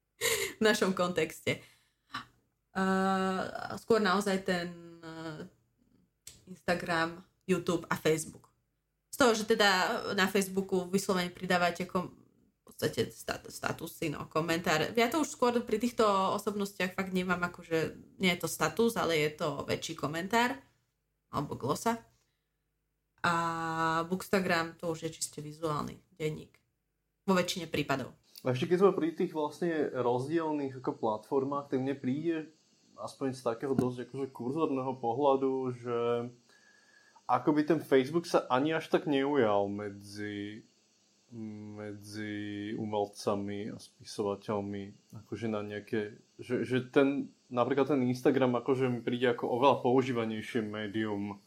[0.59, 1.57] v našom kontexte.
[2.71, 4.71] Uh, skôr naozaj ten
[5.03, 5.43] uh,
[6.47, 8.47] Instagram, YouTube a Facebook.
[9.11, 12.15] Z toho, že teda na Facebooku vyslovene pridávate kom-
[12.81, 14.81] podstate stat, statusy, no, komentár.
[14.97, 16.01] Ja to už skôr pri týchto
[16.33, 20.57] osobnostiach fakt nemám ako, že nie je to status, ale je to väčší komentár
[21.29, 22.01] alebo glosa.
[23.21, 23.33] A
[24.09, 26.57] Bookstagram to už je čiste vizuálny denník.
[27.29, 28.17] Vo väčšine prípadov.
[28.41, 32.49] A ešte keď sme pri tých vlastne rozdielných ako platformách, tak mne príde
[32.97, 35.97] aspoň z takého dosť akože kurzorného pohľadu, že
[37.29, 40.65] akoby ten Facebook sa ani až tak neujal medzi
[41.31, 48.99] medzi umelcami a spisovateľmi, akože na nejaké, že, že ten, napríklad ten Instagram akože mi
[48.99, 51.39] príde ako oveľa používanejšie médium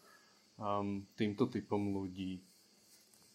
[0.57, 2.41] um, týmto typom ľudí.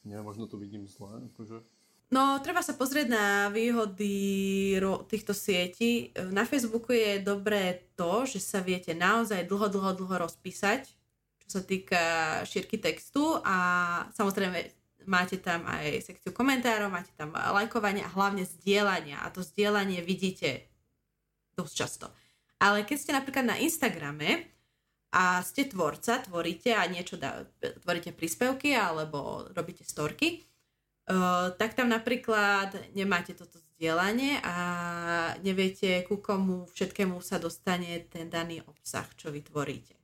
[0.09, 1.61] Nie, možno to vidím zle, akože.
[2.09, 4.73] No, treba sa pozrieť na výhody
[5.05, 6.09] týchto sietí.
[6.33, 10.89] Na Facebooku je dobré to, že sa viete naozaj dlho, dlho, dlho rozpísať,
[11.45, 12.01] čo sa týka
[12.49, 13.57] šírky textu a
[14.17, 14.78] samozrejme
[15.09, 19.25] máte tam aj sekciu komentárov, máte tam lajkovanie a hlavne zdieľania.
[19.25, 20.69] A to zdieľanie vidíte
[21.57, 22.07] dosť často.
[22.61, 24.53] Ale keď ste napríklad na Instagrame
[25.09, 27.49] a ste tvorca, tvoríte a niečo dá,
[27.81, 30.45] tvoríte príspevky alebo robíte storky,
[31.09, 34.55] uh, tak tam napríklad nemáte toto zdieľanie a
[35.39, 39.95] neviete, ku komu všetkému sa dostane ten daný obsah, čo vytvoríte.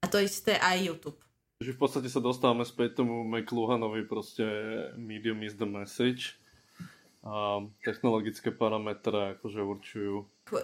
[0.00, 1.25] A to isté aj YouTube.
[1.56, 4.44] Že v podstate sa dostávame späť tomu McLuhanovi proste
[5.00, 6.36] medium is the message
[7.26, 10.16] a technologické parametre akože určujú.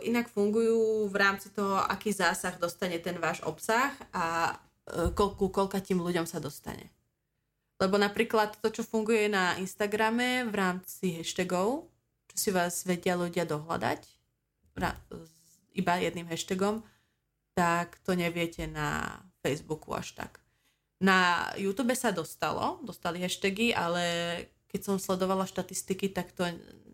[0.07, 4.55] Inak fungujú v rámci toho, aký zásah dostane ten váš obsah a
[4.87, 6.87] e, koľku, koľka tým ľuďom sa dostane.
[7.83, 11.91] Lebo napríklad to, čo funguje na Instagrame v rámci hashtagov,
[12.31, 14.01] čo si vás vedia ľudia dohľadať
[15.75, 16.87] iba jedným hashtagom,
[17.59, 20.42] tak to neviete na Facebooku až tak.
[21.03, 24.05] Na YouTube sa dostalo, dostali hashtagy, ale
[24.71, 26.47] keď som sledovala štatistiky, tak to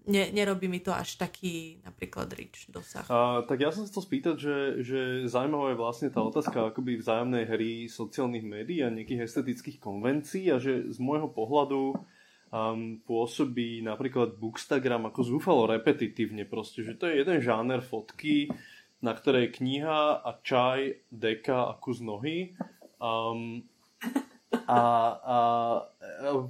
[0.08, 3.04] ne, nerobí mi to až taký napríklad rich dosah.
[3.12, 6.98] A, tak ja som sa chcel spýtať, že, že zaujímavá je vlastne tá otázka akoby
[6.98, 13.84] vzájomnej hry sociálnych médií a nejakých estetických konvencií a že z môjho pohľadu um, pôsobí
[13.84, 18.48] napríklad Bookstagram ako zúfalo repetitívne proste, že to je jeden žáner fotky,
[19.04, 22.56] na ktorej kniha a čaj, deka a kus nohy.
[22.98, 23.62] Um,
[24.68, 24.80] a, a,
[25.24, 25.38] a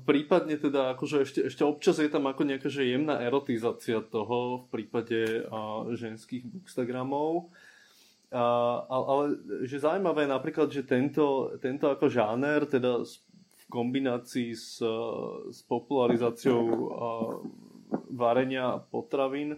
[0.07, 4.75] prípadne teda akože ešte, ešte občas je tam ako nejaká že jemná erotizácia toho v
[4.75, 7.51] prípade a, ženských bookstagramov.
[8.29, 8.45] A,
[8.89, 14.81] ale že zaujímavé je napríklad, že tento, tento ako žáner teda v kombinácii s,
[15.49, 17.09] s popularizáciou a,
[18.13, 19.57] varenia potravín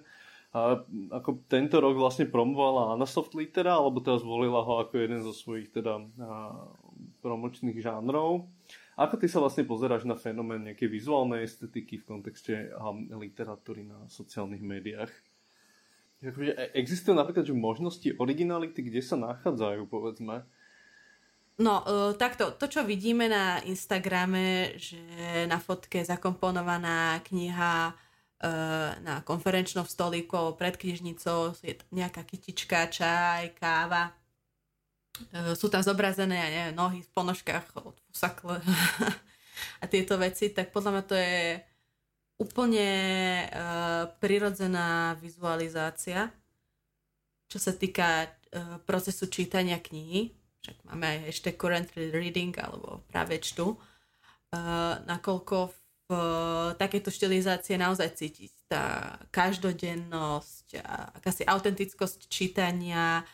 [0.50, 0.82] a
[1.14, 3.06] ako tento rok vlastne promovala Anna
[3.38, 6.02] Litera, alebo teda zvolila ho ako jeden zo svojich teda
[7.20, 8.48] promočných žánrov.
[8.96, 12.72] Ako ty sa vlastne pozeráš na fenomén nejakej vizuálnej estetiky v kontexte
[13.12, 15.12] literatúry na sociálnych médiách?
[16.20, 20.44] Akože e, existujú napríklad že možnosti originality, kde sa nachádzajú, povedzme?
[21.60, 25.00] No, uh, takto, to, čo vidíme na Instagrame, že
[25.44, 27.92] na fotke je zakomponovaná kniha
[29.04, 34.16] na konferenčnom stolíku pred knižnicou je nejaká kytička, čaj, káva.
[35.32, 38.62] E, sú tam zobrazené, ja neviem, nohy v ponožkách od fusakle
[39.82, 41.40] a tieto veci, tak podľa mňa to je
[42.40, 42.88] úplne
[43.52, 46.32] uh, prirodzená vizualizácia,
[47.52, 50.32] čo sa týka uh, procesu čítania knihy.
[50.64, 53.76] Však máme aj hashtag currently reading alebo práve čtu.
[55.08, 60.80] Nakoľko v uh, takéto štilizácie naozaj cítiť tá každodennosť,
[61.16, 63.24] akási autentickosť čítania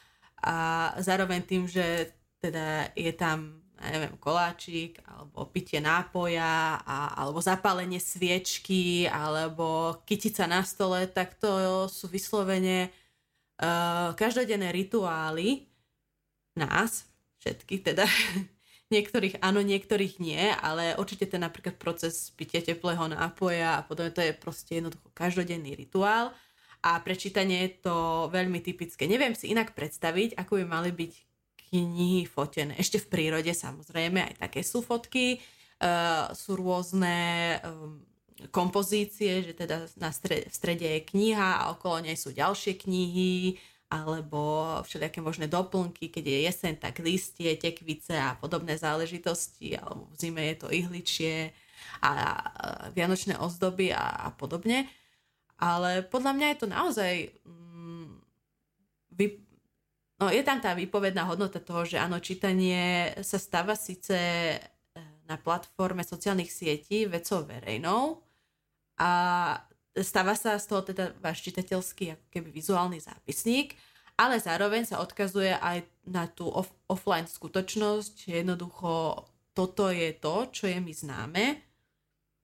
[0.43, 7.45] a zároveň tým, že teda je tam ja neviem, koláčik, alebo pitie nápoja, a, alebo
[7.45, 12.89] zapálenie sviečky, alebo kytica na stole, tak to sú vyslovene
[13.61, 15.69] uh, každodenné rituály
[16.57, 17.05] nás,
[17.45, 18.09] všetkých teda,
[18.95, 24.25] niektorých áno, niektorých nie, ale určite ten napríklad proces pitia teplého nápoja a podobne, to
[24.25, 26.33] je proste jednoducho každodenný rituál
[26.87, 27.97] a prečítanie je to
[28.31, 29.11] veľmi typické.
[29.11, 31.13] Neviem si inak predstaviť, ako by mali byť
[31.75, 32.79] knihy fotené.
[32.79, 35.43] Ešte v prírode samozrejme, aj také sú fotky.
[35.77, 38.01] Uh, sú rôzne um,
[38.55, 43.59] kompozície, že teda na strede, v strede je kniha a okolo nej sú ďalšie knihy
[43.87, 50.17] alebo všelijaké možné doplnky, keď je jeseň, tak listie, tekvice a podobné záležitosti, alebo v
[50.19, 51.55] zime je to ihličie
[52.03, 52.15] a, a
[52.91, 54.91] vianočné ozdoby a, a podobne.
[55.57, 57.13] Ale podľa mňa je to naozaj
[57.49, 58.09] mm,
[59.17, 59.47] vy,
[60.17, 64.59] No je tam tá výpovedná hodnota toho, že áno, čítanie sa stáva síce e,
[65.29, 68.25] na platforme sociálnych sietí vecou verejnou
[68.97, 69.13] a
[69.93, 73.77] stáva sa z toho teda váš čitateľský ako keby vizuálny zápisník,
[74.17, 79.21] ale zároveň sa odkazuje aj na tú off- offline skutočnosť, jednoducho
[79.53, 81.61] toto je to, čo je mi známe,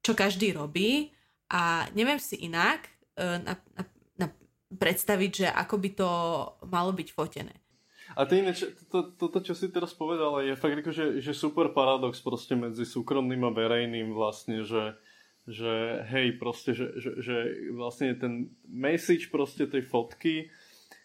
[0.05, 1.09] čo každý robí
[1.49, 3.83] a neviem si inak na, na,
[4.19, 4.27] na
[4.73, 6.09] predstaviť, že ako by to
[6.69, 7.55] malo byť fotené.
[8.13, 11.33] A to iné, toto, to, to, čo si teraz povedal, je fakt ako, že, že
[11.33, 15.01] super paradox proste medzi súkromným a verejným vlastne, že,
[15.49, 17.37] že hej, proste, že, že, že
[17.73, 20.53] vlastne ten message proste tej fotky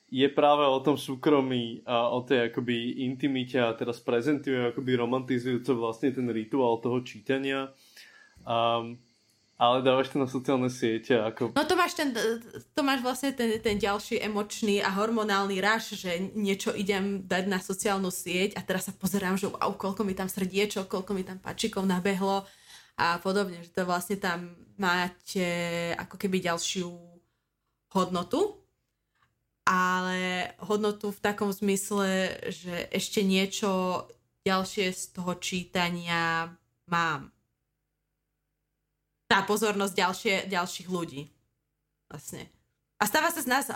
[0.07, 5.75] je práve o tom súkromí a o tej akoby intimite a teraz prezentuje akoby romantizujúco
[5.75, 7.71] vlastne ten rituál toho čítania.
[8.47, 8.99] Um,
[9.57, 11.17] ale dávaš to na sociálne siete.
[11.17, 11.57] Ako...
[11.57, 12.13] No to máš, ten,
[12.77, 17.57] to máš vlastne ten, ten ďalší emočný a hormonálny raš, že niečo idem dať na
[17.57, 21.41] sociálnu sieť a teraz sa pozerám, že wow, koľko mi tam srdiečok, koľko mi tam
[21.41, 22.45] páčikov nabehlo
[23.01, 25.49] a podobne, že to vlastne tam máte
[25.97, 26.93] ako keby ďalšiu
[27.97, 28.61] hodnotu,
[29.65, 34.05] ale hodnotu v takom zmysle, že ešte niečo
[34.45, 36.53] ďalšie z toho čítania
[36.87, 37.33] mám
[39.27, 41.27] tá pozornosť ďalšie, ďalších ľudí.
[42.07, 42.47] Vlastne.
[42.97, 43.69] A stáva sa z nás,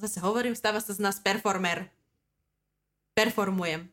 [0.00, 1.92] zase hovorím, stáva sa z nás performer.
[3.12, 3.90] Performujem.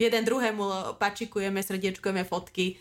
[0.00, 2.80] Jeden druhému pačikujeme, srdiečkujeme fotky,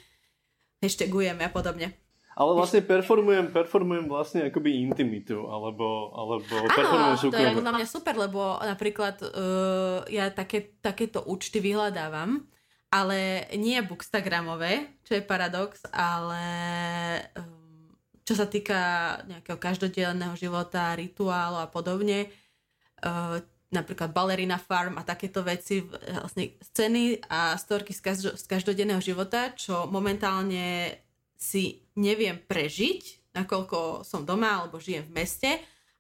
[0.80, 1.92] hashtagujeme a podobne.
[2.34, 7.38] Ale vlastne performujem, performujem vlastne akoby intimitu, alebo, alebo Áno, performujem súkromie.
[7.38, 12.42] to je podľa mňa super, lebo napríklad uh, ja také, takéto účty vyhľadávam,
[12.90, 16.42] ale nie bookstagramové, čo je paradox, ale
[17.38, 17.62] uh,
[18.24, 18.80] čo sa týka
[19.28, 22.32] nejakého každodenného života, rituálu a podobne,
[23.04, 23.40] uh,
[23.74, 29.90] napríklad Ballerina Farm a takéto veci, vlastne scény a storky z, z každodenného života, čo
[29.90, 30.94] momentálne
[31.34, 35.52] si neviem prežiť, nakoľko som doma alebo žijem v meste,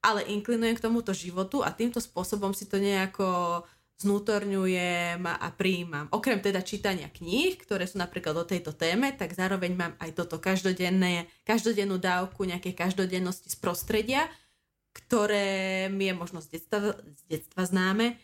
[0.05, 3.59] ale inklinujem k tomuto životu a týmto spôsobom si to nejako
[4.03, 6.11] znútorňujem a prijímam.
[6.11, 10.43] Okrem teda čítania kníh, ktoré sú napríklad o tejto téme, tak zároveň mám aj toto
[10.43, 14.27] každodenné, každodennú dávku nejakej každodennosti z prostredia,
[14.93, 18.19] ktoré mi je možno z detstva, z detstva známe,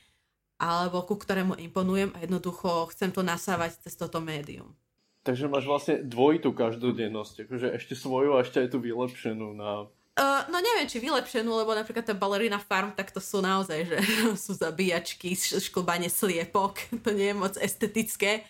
[0.60, 4.76] alebo ku ktorému imponujem a jednoducho chcem to nasávať cez toto médium.
[5.24, 10.43] Takže máš vlastne dvojitú každodennosť, akože ešte svoju a ešte aj tú vylepšenú na Uh,
[10.52, 13.97] no neviem, či vylepšenú, lebo napríklad tá Ballerina Farm, tak to sú naozaj, že
[14.43, 18.43] sú zabíjačky, šklbanie sliepok, to nie je moc estetické,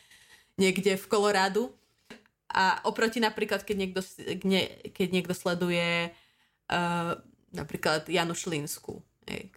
[0.58, 1.70] niekde v Kolorádu.
[2.50, 4.02] A oproti napríklad, keď niekto,
[4.90, 7.14] keď niekto sleduje uh,
[7.54, 9.06] napríklad Janu Šlínsku,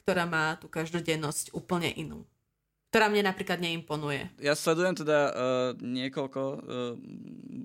[0.04, 2.28] ktorá má tú každodennosť úplne inú
[2.92, 4.28] ktorá mne napríklad neimponuje.
[4.36, 5.32] Ja sledujem teda uh,
[5.80, 6.60] niekoľko uh,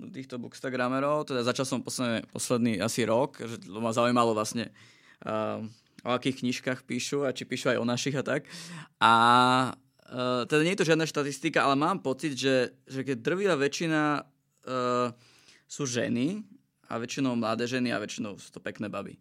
[0.08, 4.72] týchto bookstagramerov, teda začal som posledný, posledný asi rok, že to ma zaujímalo vlastne
[5.28, 5.60] uh,
[6.00, 8.48] o akých knižkách píšu a či píšu aj o našich a tak.
[9.04, 9.12] A
[10.08, 14.24] uh, teda nie je to žiadna štatistika, ale mám pocit, že, že keď drvivá väčšina
[14.24, 15.12] uh,
[15.68, 16.40] sú ženy
[16.88, 19.20] a väčšinou mladé ženy a väčšinou sú to pekné baby.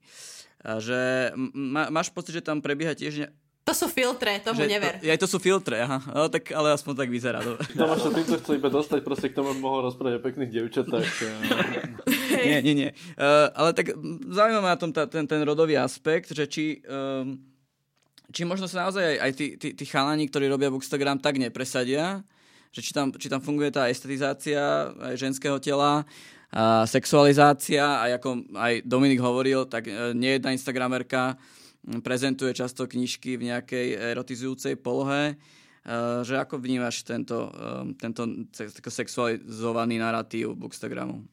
[0.79, 3.27] že má, máš pocit, že tam prebieha tiež
[3.67, 4.95] to sú filtre, tomu že never.
[4.95, 5.99] To, aj to sú filtre, aha.
[5.99, 7.43] No, tak, ale aspoň tak vyzerá.
[7.75, 11.03] Tomáš sa týmto chcel iba dostať proste k tomu, mohol rozprávať o pekných dievčatách.
[12.47, 12.89] nie, nie, nie.
[13.19, 13.91] Uh, ale tak
[14.31, 17.35] zaujímavé na tom tá, ten, ten rodový aspekt, že či, um,
[18.31, 22.23] či možno sa naozaj aj, aj tí, tí, tí chalani, ktorí robia Bookstagram, tak nepresadia,
[22.71, 26.07] že či tam, či tam funguje tá estetizácia aj ženského tela,
[26.47, 31.35] a sexualizácia a ako aj Dominik hovoril, tak uh, nie jedna Instagramerka
[32.03, 35.39] prezentuje často knižky v nejakej erotizujúcej polohe.
[35.87, 38.27] Eh, že ako vnímaš tento, eh, tento
[38.91, 41.23] sexualizovaný narratív Bookstagramu?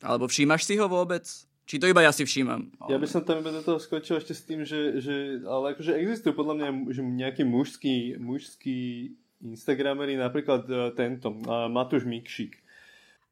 [0.00, 1.28] Alebo všímaš si ho vôbec?
[1.68, 2.72] Či to iba ja si všímam?
[2.88, 6.00] Ja by som tam iba do toho skočil ešte s tým, že, že ale akože
[6.00, 9.12] existujú podľa mňa že nejaký mužský, mužský
[9.44, 11.30] Instagramery, napríklad uh, tento,
[11.70, 12.58] Matúš Mikšik.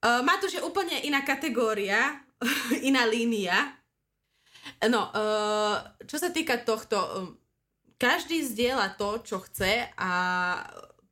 [0.04, 2.22] Uh, Matúš je úplne iná kategória,
[2.88, 3.74] iná línia.
[4.86, 7.34] No, uh, čo sa týka tohto, um,
[7.98, 10.12] každý zdieľa to, čo chce a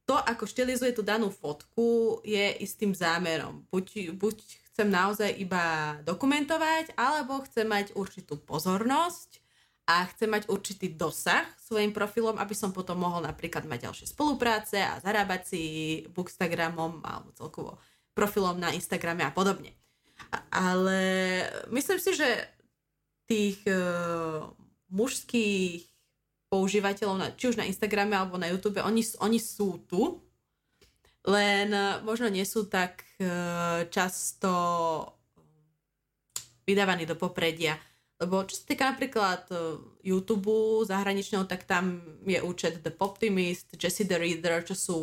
[0.07, 3.67] to, ako štilizuje tú danú fotku, je istým zámerom.
[3.75, 4.37] Buď, buď
[4.71, 9.43] chcem naozaj iba dokumentovať, alebo chcem mať určitú pozornosť
[9.91, 14.79] a chcem mať určitý dosah svojim profilom, aby som potom mohol napríklad mať ďalšie spolupráce
[14.79, 15.62] a zarábať si
[16.14, 17.83] Bookstagramom alebo celkovo
[18.14, 19.75] profilom na Instagrame a podobne.
[20.55, 20.99] Ale
[21.75, 22.55] myslím si, že
[23.27, 24.47] tých uh,
[24.91, 25.83] mužských
[26.47, 30.22] používateľov, na, či už na Instagrame alebo na YouTube, oni, oni sú tu,
[31.27, 34.51] len uh, možno nie sú tak uh, často
[36.66, 37.74] vydávaní do popredia.
[38.16, 44.07] Lebo čo sa týka napríklad uh, YouTube zahraničného, tak tam je účet The Poptimist, Jesse
[44.07, 44.99] the Reader, čo sú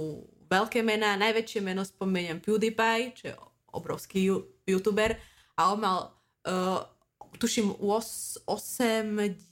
[0.47, 1.19] veľké mená.
[1.19, 3.35] Najväčšie meno spomeniem PewDiePie, čo je
[3.73, 4.31] obrovský
[4.65, 5.17] youtuber.
[5.59, 5.99] A on mal
[6.49, 6.81] uh,
[7.37, 8.45] tuším 8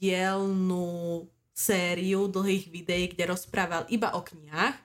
[0.00, 4.76] dielnú sériu dlhých videí, kde rozprával iba o knihách,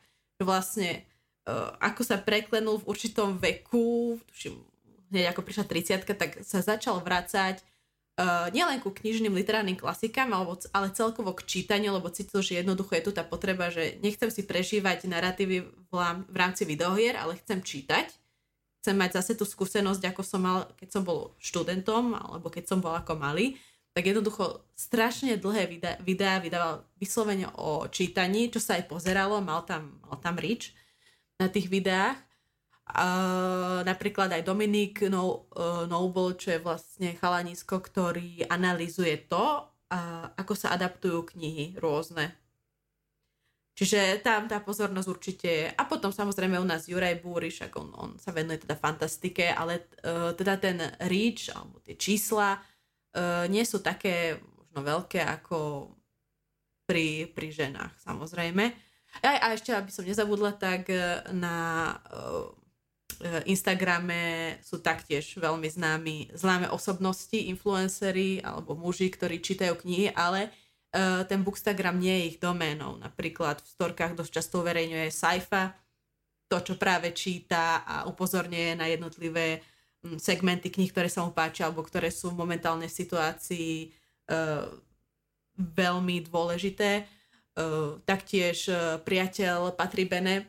[0.43, 1.08] vlastne
[1.48, 4.60] uh, ako sa preklenul v určitom veku, tuším
[5.10, 7.64] hneď ako prišla 30 tak sa začal vrácať
[8.20, 13.00] uh, nielen ku knižným literárnym klasikám, alebo, ale celkovo k čítaniu, lebo cítil, že jednoducho
[13.00, 15.91] je tu tá potreba, že nechcem si prežívať narratívy v,
[16.28, 18.27] v rámci videohier, ale chcem čítať
[18.88, 22.80] chcem mať zase tú skúsenosť, ako som mal, keď som bol študentom, alebo keď som
[22.80, 23.60] bol ako malý,
[23.92, 29.68] tak jednoducho strašne dlhé videá, videá vydával vyslovene o čítaní, čo sa aj pozeralo, mal
[29.68, 30.72] tam, mal tam reach
[31.36, 32.16] na tých videách.
[32.88, 40.32] Uh, napríklad aj Dominik no, uh, Noble, čo je vlastne chalanisko, ktorý analizuje to, uh,
[40.40, 42.32] ako sa adaptujú knihy rôzne
[43.78, 45.68] Čiže tam tá pozornosť určite je.
[45.70, 49.86] A potom samozrejme u nás Juraj Búry, však on, on sa venuje teda fantastike, ale
[50.02, 55.58] uh, teda ten reach, alebo tie čísla uh, nie sú také možno veľké ako
[56.90, 58.66] pri, pri ženách, samozrejme.
[59.22, 62.54] A, a ešte, aby som nezabudla, tak e, na uh,
[63.50, 70.66] Instagrame sú taktiež veľmi známi, známe osobnosti, influencery alebo muži, ktorí čítajú knihy, ale uh,
[71.30, 72.98] ten Bookstagram nie je ich doménou.
[72.98, 75.78] Napríklad v storkách dosť často uverejňuje Saifa,
[76.48, 79.60] to, čo práve číta a upozorňuje na jednotlivé
[80.02, 83.91] um, segmenty kníh, ktoré sa mu páčia alebo ktoré sú v momentálnej situácii
[84.32, 84.72] uh,
[85.60, 87.04] veľmi dôležité.
[87.58, 90.48] Uh, taktiež uh, priateľ Patri Bene,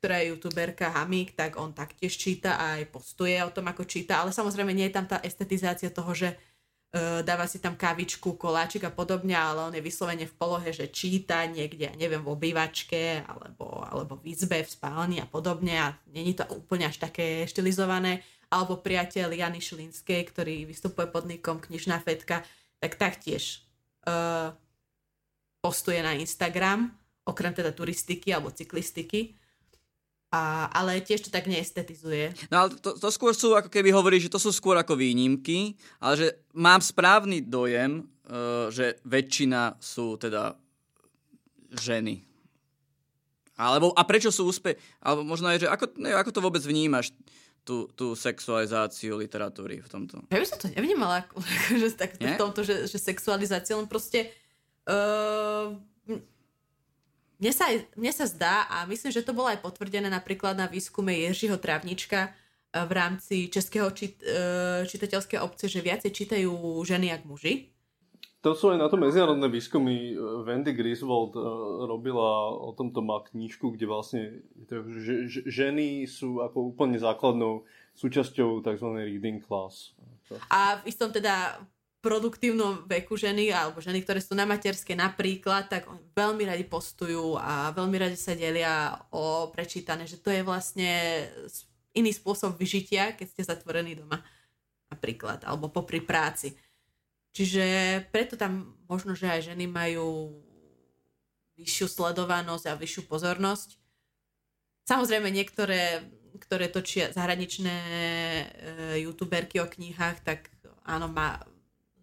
[0.00, 4.24] ktorá je youtuberka Hamik, tak on taktiež číta a aj postuje o tom, ako číta,
[4.24, 6.53] ale samozrejme nie je tam tá estetizácia toho, že E,
[7.26, 11.42] dáva si tam kávičku, koláčik a podobne, ale on je vyslovene v polohe, že číta
[11.42, 16.46] niekde, neviem, v obývačke alebo, alebo v izbe, v spálni a podobne a není to
[16.54, 18.22] úplne až také štilizované.
[18.46, 22.46] Alebo priateľ Jany Šilinskej, ktorý vystupuje pod nikom Knižná fetka,
[22.78, 23.66] tak taktiež
[24.06, 24.54] uh,
[25.58, 26.94] postuje na Instagram,
[27.26, 29.34] okrem teda turistiky alebo cyklistiky
[30.34, 32.34] a, ale tiež to tak neestetizuje.
[32.50, 35.78] No ale to, to skôr sú, ako keby hovorí, že to sú skôr ako výnimky,
[36.02, 36.28] ale že
[36.58, 40.58] mám správny dojem, uh, že väčšina sú teda
[41.78, 42.26] ženy.
[43.54, 44.74] Alebo, a prečo sú úspe...
[44.98, 47.14] Alebo možno aj, že ako, ne, ako to vôbec vnímaš,
[47.62, 50.20] tú, tú sexualizáciu literatúry v tomto?
[50.34, 51.38] Ja by som to nevnímala ako,
[51.82, 54.34] že, tak, v tomto, že, že sexualizácia, len proste...
[54.84, 55.78] Uh,
[57.44, 61.12] mne sa, mne sa zdá a myslím, že to bolo aj potvrdené napríklad na výskume
[61.12, 67.28] Jeržiho Trávnička eh, v rámci českého čit, eh, čitateľskej obce, že viacej čítajú ženy jak
[67.28, 67.68] muži.
[68.40, 70.12] To sú aj na to medzinárodné výskumy.
[70.44, 71.32] Wendy Griswold
[71.88, 77.64] robila o tomto má knížku, kde vlastne že, že, ženy sú ako úplne základnou
[77.96, 78.88] súčasťou tzv.
[79.00, 79.96] reading class.
[80.52, 81.56] A v istom teda
[82.04, 87.72] produktívnom veku ženy alebo ženy, ktoré sú na materskej napríklad, tak veľmi radi postujú a
[87.72, 91.24] veľmi radi sa delia o prečítané, že to je vlastne
[91.96, 94.20] iný spôsob vyžitia, keď ste zatvorení doma
[94.92, 96.52] napríklad, alebo popri práci.
[97.34, 97.64] Čiže
[98.12, 100.38] preto tam možno, že aj ženy majú
[101.58, 103.80] vyššiu sledovanosť a vyššiu pozornosť.
[104.84, 106.04] Samozrejme niektoré,
[106.38, 108.46] ktoré točia zahraničné e,
[109.02, 110.52] youtuberky o knihách, tak
[110.84, 111.40] áno, má,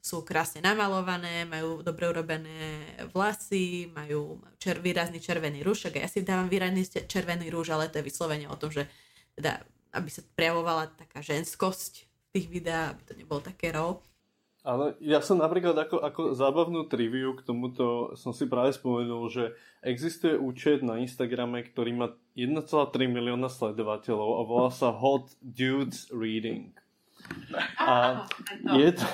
[0.02, 6.50] sú krásne namalované, majú dobre urobené vlasy, majú čer, výrazný červený rúž, ja si dávam
[6.50, 8.90] výrazný červený rúž, ale to je vyslovene o tom, že
[9.38, 9.62] teda,
[9.94, 13.94] aby sa prejavovala taká ženskosť v tých videách, aby to nebolo také raw.
[14.62, 19.58] Ale ja som napríklad ako, ako zábavnú triviu k tomuto som si práve spomenul, že
[19.82, 22.62] existuje účet na Instagrame, ktorý má 1,3
[23.10, 26.78] milióna sledovateľov a volá sa Hot Dudes Reading.
[27.78, 28.26] A
[28.78, 29.06] je to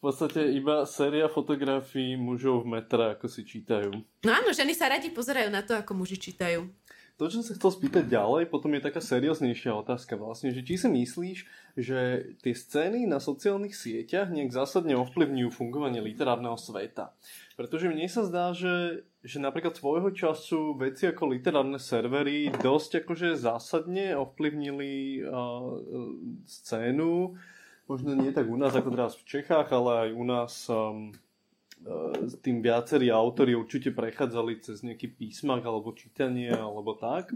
[0.00, 3.92] podstate iba séria fotografií mužov v metre, ako si čítajú.
[4.24, 6.64] No áno, ženy sa radi pozerajú na to, ako muži čítajú.
[7.20, 10.80] To, čo som sa chcel spýtať ďalej, potom je taká serióznejšia otázka vlastne, že či
[10.80, 11.38] si myslíš,
[11.76, 17.12] že tie scény na sociálnych sieťach nejak zásadne ovplyvňujú fungovanie literárneho sveta.
[17.60, 23.36] Pretože mne sa zdá, že, že napríklad svojho času veci ako literárne servery dosť akože
[23.36, 25.76] zásadne ovplyvnili uh,
[26.48, 27.36] scénu.
[27.90, 31.10] Možno nie tak u nás ako teraz v Čechách, ale aj u nás um,
[32.22, 37.34] s tým viacerí autory určite prechádzali cez nejaký písmak alebo čítanie alebo tak.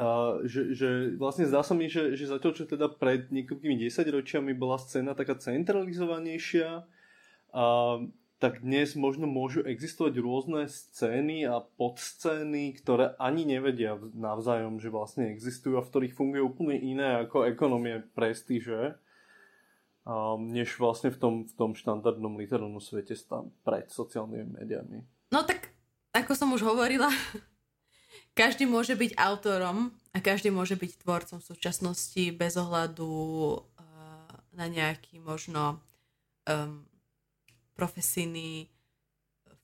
[0.00, 0.88] Uh, že, že
[1.20, 5.36] vlastne zdá sa mi, že, že zatiaľ, čo teda pred niekoľkými desaťročiami bola scéna taká
[5.36, 6.88] centralizovanejšia,
[7.52, 8.08] uh,
[8.40, 15.28] tak dnes možno môžu existovať rôzne scény a podscény, ktoré ani nevedia navzájom, že vlastne
[15.28, 18.96] existujú a v ktorých funguje úplne iné ako ekonomie prestíže,
[20.04, 23.16] um, než vlastne v tom, v tom štandardnom literárnom svete
[23.64, 25.04] pred sociálnymi médiami.
[25.32, 25.72] No tak,
[26.14, 27.08] ako som už hovorila,
[28.40, 33.60] každý môže byť autorom a každý môže byť tvorcom v súčasnosti bez ohľadu uh,
[34.54, 35.82] na nejaký možno
[36.46, 36.86] um,
[37.74, 38.70] profesijný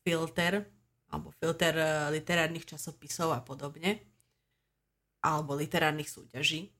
[0.03, 0.67] filter
[1.11, 4.01] alebo filter eh, literárnych časopisov a podobne
[5.21, 6.73] alebo literárnych súťaží.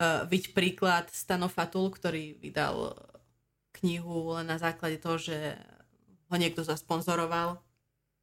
[0.00, 2.96] Uh, Viď príklad Stano Fatul, ktorý vydal
[3.80, 5.56] knihu len na základe toho, že
[6.28, 7.60] ho niekto zasponzoroval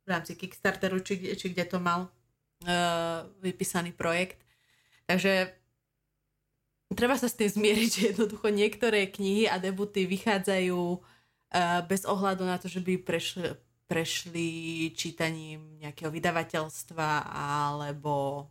[0.03, 4.41] v rámci Kickstarteru, či, či kde to mal uh, vypísaný projekt.
[5.05, 5.53] Takže
[6.93, 10.81] treba sa s tým zmieriť, že jednoducho niektoré knihy a debuty vychádzajú
[11.49, 13.57] Eh, bez ohľadu na to, že by prešli,
[13.89, 14.49] prešli
[14.93, 18.45] čítaním nejakého vydavateľstva alebo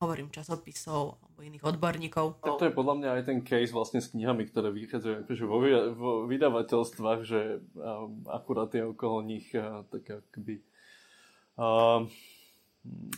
[0.00, 2.40] hovorím časopisov alebo iných odborníkov.
[2.40, 5.56] Tak to je podľa mňa aj ten case vlastne s knihami, ktoré vychádzajú akože vo,
[5.92, 10.64] vo vydavateľstvách, že um, akurát je okolo nich uh, tak akoby
[11.60, 12.08] uh,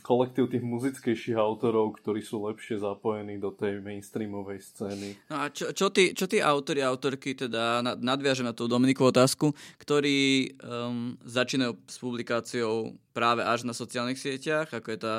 [0.02, 5.08] kolektív tých muzickejších autorov, ktorí sú lepšie zapojení do tej mainstreamovej scény.
[5.30, 9.06] No a čo, čo, tí, čo tí autori a autorky, teda nadviažem na tú Dominiku
[9.06, 15.16] otázku, ktorí um, začínajú s publikáciou práve až na sociálnych sieťach, ako je tá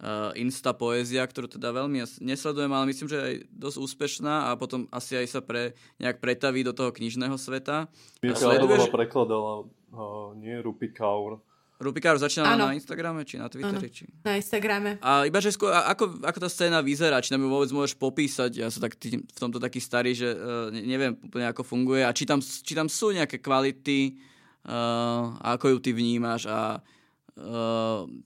[0.00, 4.88] uh, Insta poézia, ktorú teda veľmi nesledujem, ale myslím, že je dosť úspešná a potom
[4.90, 7.86] asi aj sa pre, nejak pretaví do toho knižného sveta.
[8.24, 8.88] Mietka Sleduješ...
[8.88, 11.44] prekladala uh, nie Rupi Kaur,
[11.80, 13.88] Rupikár začínala na Instagrame či na Twitteri?
[13.88, 14.04] Či...
[14.20, 15.00] Na Instagrame.
[15.00, 18.60] A iba, že skôr, ako, ako tá scéna vyzerá, či nám ju vôbec môžeš popísať?
[18.60, 22.04] Ja som tak tý, v tomto taký starý, že uh, neviem úplne ako funguje.
[22.04, 24.20] A či tam, či tam sú nejaké kvality,
[24.68, 26.84] uh, a ako ju ty vnímaš a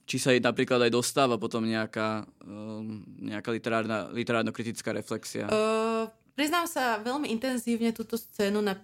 [0.03, 2.81] či sa jej napríklad aj dostáva potom nejaká, uh,
[3.23, 5.47] nejaká literárna, literárno-kritická reflexia?
[5.47, 8.75] Uh, priznám sa, veľmi intenzívne túto scénu, na,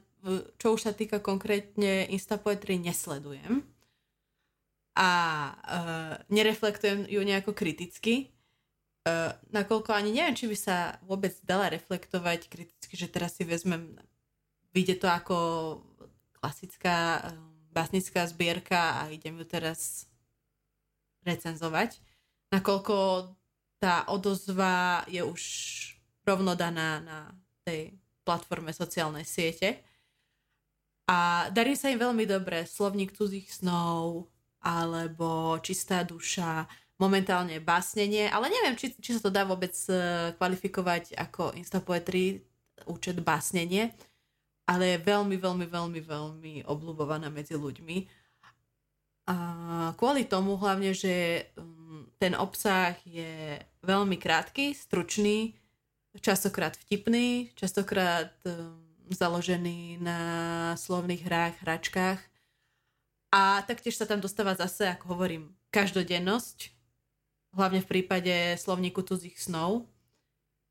[0.56, 3.66] čo už sa týka konkrétne Instapoetry, nesledujem
[4.96, 5.12] a
[5.56, 8.28] uh, nereflektujem ju nejako kriticky,
[9.08, 13.96] uh, nakoľko ani neviem, či by sa vôbec dala reflektovať kriticky, že teraz si vezmem,
[14.76, 15.38] vyjde to ako
[16.44, 17.36] klasická uh,
[17.72, 20.11] básnická zbierka a idem ju teraz
[21.26, 22.02] recenzovať,
[22.52, 22.96] nakoľko
[23.82, 25.42] tá odozva je už
[26.26, 27.20] rovno daná na
[27.66, 29.82] tej platforme sociálnej siete.
[31.10, 34.30] A darí sa im veľmi dobre slovník cudzích snov,
[34.62, 36.70] alebo čistá duša,
[37.02, 39.94] momentálne básnenie, ale neviem, či, či sa to dá vôbec e,
[40.38, 42.46] kvalifikovať ako Instapoetry
[42.86, 43.90] účet básnenie,
[44.70, 48.21] ale je veľmi, veľmi, veľmi, veľmi obľúbovaná medzi ľuďmi.
[49.30, 49.36] A
[49.96, 55.54] kvôli tomu hlavne, že mm, ten obsah je veľmi krátky, stručný,
[56.20, 60.20] častokrát vtipný, častokrát mm, založený na
[60.76, 62.20] slovných hrách, hračkách.
[63.32, 66.76] A taktiež sa tam dostáva zase, ako hovorím, každodennosť,
[67.56, 69.88] hlavne v prípade slovníku cudzích snov,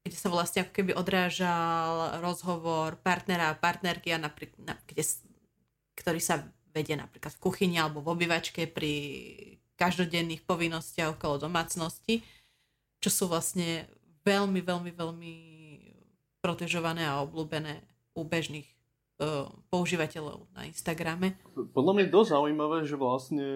[0.04, 5.04] kde sa vlastne ako keby odrážal rozhovor partnera a partnerky, a napríklad, na, kde,
[5.96, 8.92] ktorý sa vedie napríklad v kuchyni alebo v obývačke pri
[9.80, 12.20] každodenných povinnostiach okolo domácnosti,
[13.00, 13.88] čo sú vlastne
[14.28, 15.34] veľmi, veľmi, veľmi
[16.44, 17.80] protežované a obľúbené
[18.16, 21.40] u bežných uh, používateľov na Instagrame.
[21.72, 23.48] Podľa mňa je dosť zaujímavé, že vlastne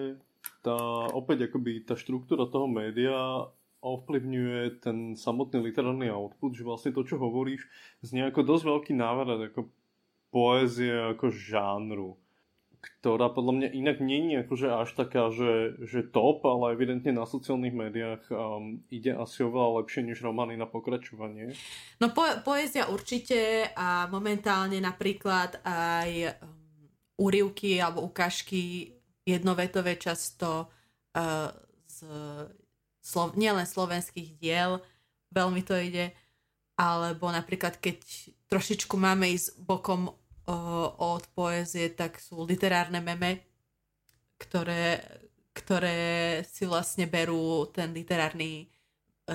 [0.65, 0.77] tá,
[1.13, 3.45] opäť akoby tá štruktúra toho média
[3.85, 7.69] ovplyvňuje ten samotný literárny output, že vlastne to, čo hovoríš,
[8.01, 9.69] znie ako dosť veľký návrat ako
[10.33, 12.17] poézie ako žánru
[12.85, 17.25] ktorá podľa mňa inak nie je akože až taká, že, že top, ale evidentne na
[17.25, 21.57] sociálnych médiách um, ide asi oveľa lepšie než romány na pokračovanie.
[21.97, 26.53] No po, poézia určite a momentálne napríklad aj um,
[27.25, 28.93] úrivky alebo ukážky
[29.25, 30.69] jednovetové často
[31.17, 31.49] uh,
[31.89, 31.97] z
[33.05, 34.81] slov, nielen slovenských diel,
[35.29, 36.09] veľmi to ide,
[36.73, 38.01] alebo napríklad keď
[38.49, 40.09] trošičku máme ísť bokom
[40.47, 43.41] od poézie, tak sú literárne meme,
[44.37, 45.01] ktoré,
[45.55, 48.65] ktoré si vlastne berú ten literárny e,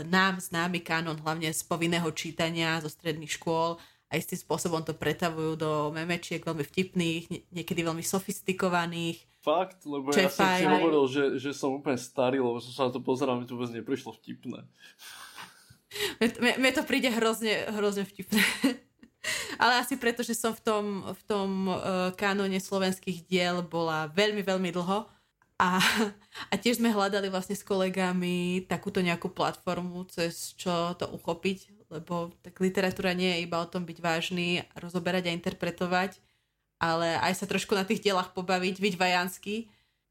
[0.07, 3.81] nám známy kanon, hlavne z povinného čítania zo stredných škôl
[4.11, 9.23] a istým spôsobom to pretavujú do memečiek veľmi vtipných, niekedy veľmi sofistikovaných.
[9.41, 12.93] Fakt, lebo ja som si hovoril, že, že som úplne starý, lebo som sa na
[12.93, 14.67] to pozeral, mi to vôbec neprišlo vtipné.
[16.61, 18.43] Mne to príde hrozne, hrozne vtipné.
[19.61, 21.79] Ale asi preto, že som v tom, v tom uh,
[22.17, 25.05] kanóne slovenských diel bola veľmi, veľmi dlho.
[25.61, 25.77] A,
[26.49, 32.33] a tiež sme hľadali vlastne s kolegami takúto nejakú platformu, cez čo to uchopiť, lebo
[32.41, 36.17] tak literatúra nie je iba o tom byť vážny, rozoberať a interpretovať,
[36.81, 39.57] ale aj sa trošku na tých dielach pobaviť, byť vajanský,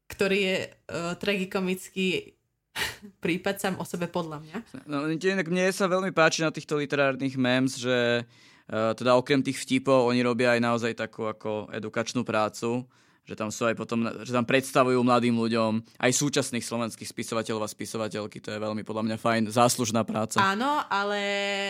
[0.06, 2.38] ktorý je uh, tragikomický
[3.24, 4.56] prípad sám o sebe podľa mňa.
[4.86, 8.22] No, mne sa veľmi páči na týchto literárnych memes, že
[8.70, 12.86] teda okrem tých vtipov oni robia aj naozaj takú ako edukačnú prácu,
[13.26, 17.70] že tam sú aj potom, že tam predstavujú mladým ľuďom aj súčasných slovenských spisovateľov a
[17.70, 20.38] spisovateľky, to je veľmi podľa mňa fajn, záslužná práca.
[20.38, 21.20] Áno, ale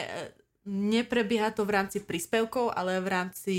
[0.05, 0.33] eh,
[0.69, 3.57] neprebieha to v rámci príspevkov, ale v rámci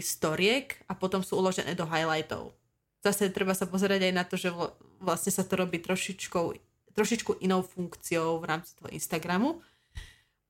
[0.00, 2.56] storiek a potom sú uložené do highlightov.
[3.04, 4.50] Zase treba sa pozerať aj na to, že
[4.98, 6.46] vlastne sa to robí trošičkou,
[6.92, 9.62] trošičku inou funkciou v rámci toho Instagramu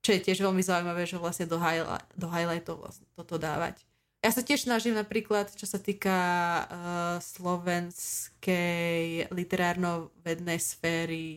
[0.09, 3.85] čo je tiež veľmi zaujímavé, že vlastne do, highlight, do highlightov vlastne toto dávať.
[4.25, 6.17] Ja sa tiež snažím napríklad, čo sa týka
[6.65, 11.37] uh, slovenskej literárno-vednej sféry,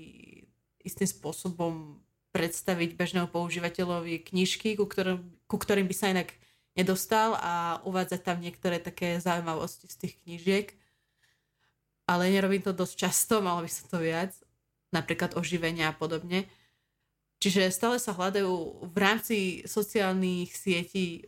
[0.80, 2.00] istým spôsobom
[2.32, 5.20] predstaviť bežného používateľovi knižky, ku ktorým,
[5.52, 6.32] ku ktorým by sa inak
[6.80, 10.68] nedostal a uvádzať tam niektoré také zaujímavosti z tých knižiek.
[12.08, 14.32] Ale nerobím to dosť často, malo by sa to viac.
[14.96, 16.48] Napríklad oživenia a podobne.
[17.42, 21.26] Čiže stále sa hľadajú v rámci sociálnych sietí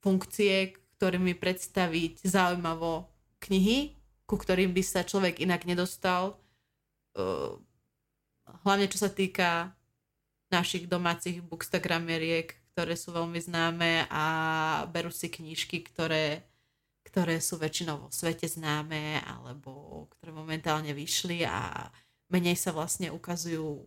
[0.00, 3.12] funkcie, ktorými predstaviť zaujímavo
[3.44, 3.92] knihy,
[4.24, 6.40] ku ktorým by sa človek inak nedostal.
[8.64, 9.76] Hlavne čo sa týka
[10.48, 14.24] našich domácich bookstagrameriek, ktoré sú veľmi známe a
[14.88, 16.40] berú si knižky, ktoré,
[17.04, 21.92] ktoré sú väčšinou vo svete známe alebo ktoré momentálne vyšli a
[22.32, 23.84] menej sa vlastne ukazujú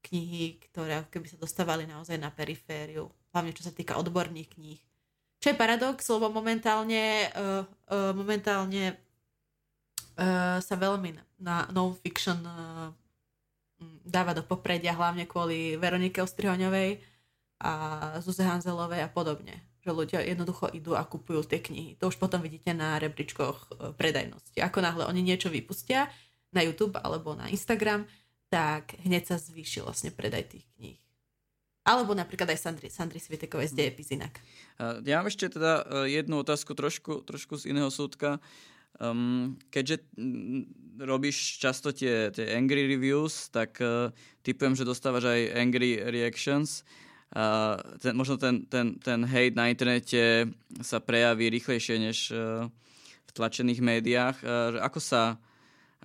[0.00, 4.80] knihy, ktoré keby sa dostávali naozaj na perifériu, hlavne čo sa týka odborných kníh.
[5.40, 12.92] Čo je paradox, lebo momentálne, uh, uh, momentálne uh, sa veľmi na non-fiction uh,
[14.04, 17.00] dáva do popredia, hlavne kvôli Veronike Ostrihoňovej
[17.64, 17.72] a
[18.20, 19.64] Zuze Hanzelovej a podobne.
[19.80, 21.96] Že ľudia jednoducho idú a kupujú tie knihy.
[21.96, 24.60] To už potom vidíte na rebríčkoch predajnosti.
[24.60, 26.12] Ako náhle oni niečo vypustia
[26.52, 28.04] na YouTube alebo na Instagram,
[28.50, 30.98] tak hneď sa zvýšil vlastne predaj tých kníh.
[31.86, 34.36] Alebo napríklad aj Sandry, Sandry Svietekovej z Dejepis inak.
[35.06, 38.36] Ja mám ešte teda e, jednu otázku trošku, trošku z iného súdka.
[39.00, 40.04] Um, keďže
[41.00, 44.12] robíš často tie, tie angry reviews, tak uh,
[44.44, 46.84] typujem, že dostávaš aj angry reactions.
[47.32, 50.52] Uh, ten, možno ten, ten, ten hate na internete
[50.84, 52.68] sa prejaví rýchlejšie než uh,
[53.24, 54.36] v tlačených médiách.
[54.44, 55.40] Uh, ako sa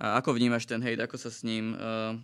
[0.00, 2.16] uh, ako vnímaš ten hate, ako sa s ním uh,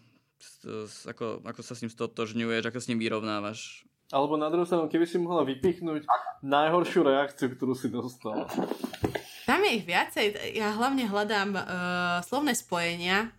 [1.08, 3.86] ako, ako sa s ním stotožňuješ, ako s ním vyrovnávaš.
[4.12, 6.04] Alebo na druhú stranu, keby si mohla vypichnúť
[6.44, 8.44] najhoršiu reakciu, ktorú si dostala.
[9.48, 10.52] Tam je ich viacej.
[10.52, 11.64] Ja hlavne hľadám uh,
[12.20, 13.32] slovné spojenia,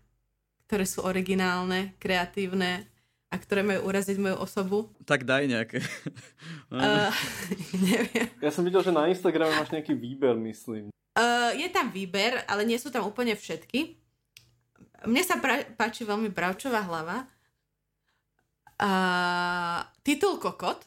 [0.66, 2.90] ktoré sú originálne, kreatívne
[3.30, 4.78] a ktoré majú uraziť moju osobu.
[5.06, 5.78] Tak daj nejaké.
[6.74, 7.14] Uh,
[7.94, 8.30] neviem.
[8.42, 10.90] Ja som videl, že na Instagrame máš nejaký výber, myslím.
[11.14, 14.03] Uh, je tam výber, ale nie sú tam úplne všetky.
[15.04, 17.28] Mne sa pra- páči veľmi bravčová hlava.
[18.76, 20.82] Uh, titul kokot,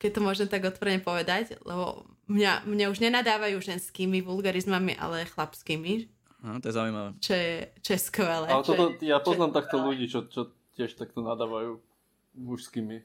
[0.00, 6.10] keď to môžem tak otvorene povedať, lebo mňa, mňa už nenadávajú ženskými vulgarizmami, ale chlapskými,
[6.44, 7.16] No, to je zaujímavé.
[7.24, 8.48] čo je, čo je skvelé.
[8.52, 9.86] Ale čo toto, je, ja poznám čo takto skvelé.
[9.88, 10.40] ľudí, čo, čo
[10.76, 11.80] tiež takto nadávajú
[12.36, 12.96] mužskými.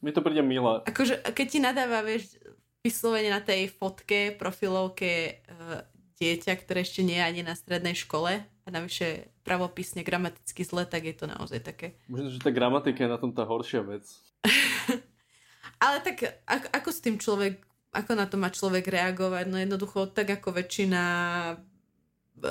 [0.00, 0.80] Mi to príde milé.
[0.80, 2.40] Akože, keď ti nadáva, vieš,
[2.80, 5.84] vyslovene na tej fotke, profilovke uh,
[6.16, 11.06] dieťa, ktoré ešte nie je ani na strednej škole a navyše pravopisne, gramaticky zle, tak
[11.06, 11.94] je to naozaj také.
[12.10, 14.02] Možno, že tá gramatika je na tom tá horšia vec.
[15.84, 17.62] Ale tak ako, ako s tým človek,
[17.94, 19.46] ako na to má človek reagovať?
[19.46, 21.02] No jednoducho tak ako väčšina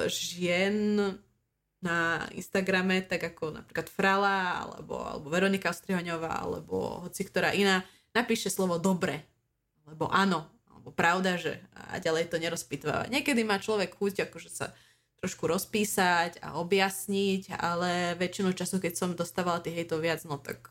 [0.07, 0.97] žien
[1.83, 8.49] na Instagrame, tak ako napríklad Frala, alebo, alebo Veronika Ostrihoňová, alebo hoci ktorá iná, napíše
[8.49, 9.21] slovo dobre,
[9.85, 13.11] alebo áno, alebo pravda, že a ďalej to nerozpitváva.
[13.13, 14.73] Niekedy má človek chuť akože sa
[15.25, 20.69] trošku rozpísať a objasniť, ale väčšinu času, keď som dostávala tých hejtov viac, no tak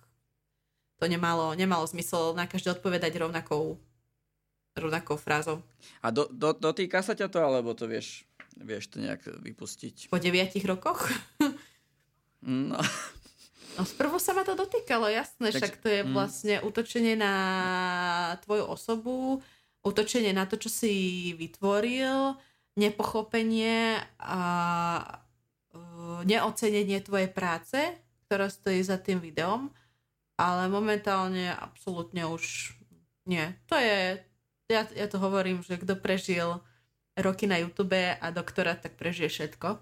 [1.03, 3.83] to nemalo, nemalo zmysel na každé odpovedať rovnakou,
[4.79, 5.59] rovnakou frázou.
[5.99, 8.23] A do, do, dotýka sa ťa to, alebo to vieš,
[8.55, 10.07] vieš to nejak vypustiť?
[10.15, 11.11] Po deviatich rokoch?
[12.45, 12.77] No,
[13.81, 16.13] No sprvu sa ma to dotýkalo, jasné, Takže- však to je mm.
[16.13, 17.35] vlastne útočenie na
[18.45, 19.41] tvoju osobu,
[19.81, 20.93] útočenie na to, čo si
[21.41, 22.37] vytvoril,
[22.75, 24.43] nepochopenie a
[25.75, 27.79] uh, neocenenie tvojej práce,
[28.27, 29.71] ktorá stojí za tým videom,
[30.35, 32.75] ale momentálne absolútne už
[33.31, 33.55] nie.
[33.71, 34.19] To je,
[34.69, 36.59] ja, ja to hovorím, že kto prežil
[37.15, 39.79] roky na YouTube a doktora, tak prežije všetko,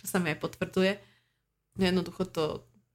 [0.00, 0.92] čo sa mi aj potvrdzuje.
[1.76, 2.44] Jednoducho to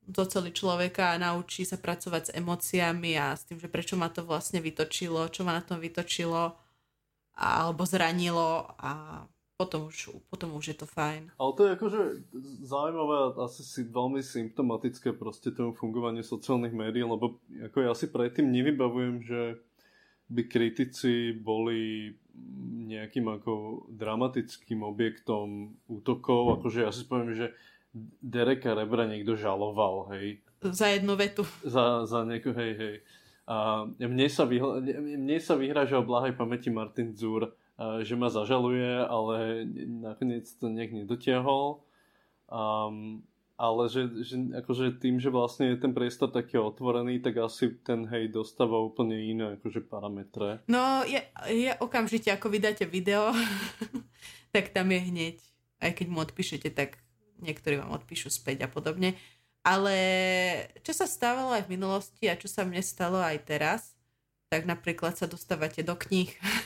[0.05, 4.21] doceli človeka a naučí sa pracovať s emóciami a s tým, že prečo ma to
[4.21, 6.57] vlastne vytočilo, čo ma na tom vytočilo
[7.35, 9.21] alebo zranilo a
[9.55, 11.31] potom už, potom už je to fajn.
[11.39, 12.01] Ale to je akože
[12.67, 18.11] zaujímavé a asi si veľmi symptomatické proste tomu fungovaniu sociálnych médií, lebo ako ja si
[18.11, 19.41] predtým nevybavujem, že
[20.27, 22.11] by kritici boli
[22.85, 27.55] nejakým ako dramatickým objektom útokov, akože ja si poviem, že
[28.19, 31.47] Dereka Rebra niekto žaloval, hej, Za jednu vetu.
[31.63, 32.95] za, za nieko, hej, hej.
[33.47, 39.67] A mne sa, vyhla, mne sa vyhražal blahej pamäti Martin Zur, že ma zažaluje, ale
[39.87, 41.83] nakoniec to nejak nedotiahol.
[42.47, 47.71] Um, ale že, že akože tým, že vlastne je ten priestor taký otvorený, tak asi
[47.87, 50.59] ten hej dostáva úplne iné akože parametre.
[50.67, 53.31] No, je, je okamžite, ako vydáte video,
[54.55, 55.37] tak tam je hneď.
[55.79, 56.99] Aj keď mu odpíšete, tak
[57.39, 59.15] niektorí vám odpíšu späť a podobne.
[59.65, 59.95] Ale
[60.83, 63.95] čo sa stávalo aj v minulosti a čo sa mne stalo aj teraz,
[64.51, 66.29] tak napríklad sa dostávate do kníh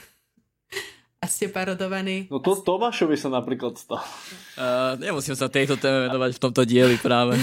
[1.29, 2.25] ste parodovaní.
[2.27, 4.03] No to Tomášovi sa napríklad stalo.
[4.57, 7.37] uh, nemusím sa tejto téme venovať v tomto dieli práve.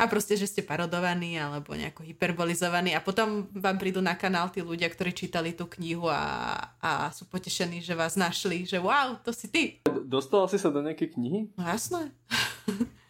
[0.00, 4.64] A proste, že ste parodovaní alebo nejako hyperbolizovaní a potom vám prídu na kanál tí
[4.64, 9.28] ľudia, ktorí čítali tú knihu a, a sú potešení, že vás našli, že wow, to
[9.28, 9.62] si ty.
[10.08, 11.40] Dostala si sa do nejakej knihy?
[11.52, 12.16] No jasné.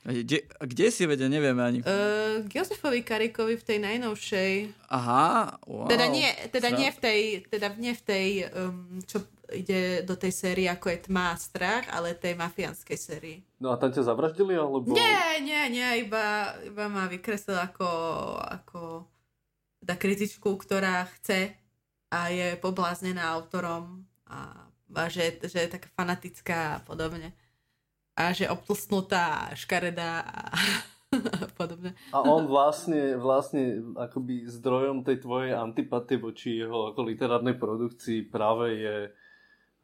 [0.01, 1.79] A Kde, a kde si vedia, nevieme ani.
[1.85, 4.53] Uh, k Jozefovi Karikovi v tej najnovšej,
[4.91, 5.87] Aha, wow.
[5.87, 9.23] teda nie, teda Sra- nie v tej, teda nie v tej, um, čo
[9.55, 13.39] ide do tej série ako je Tma a strach, ale tej mafiánskej sérii.
[13.59, 14.95] No a tam ťa zavraždili, alebo...
[14.95, 17.89] Nie, nie, nie, iba, iba ma vykreslil ako,
[18.41, 18.81] ako
[19.81, 21.57] teda kritičku, ktorá chce
[22.11, 27.33] a je pobláznená autorom a, a že, že je taká fanatická a podobne.
[28.19, 30.43] A že obtlsnutá, škaredá a
[31.61, 31.95] podobne.
[32.15, 38.67] A on vlastne, vlastne akoby zdrojom tej tvojej antipatie voči jeho ako literárnej produkcii práve
[38.79, 38.97] je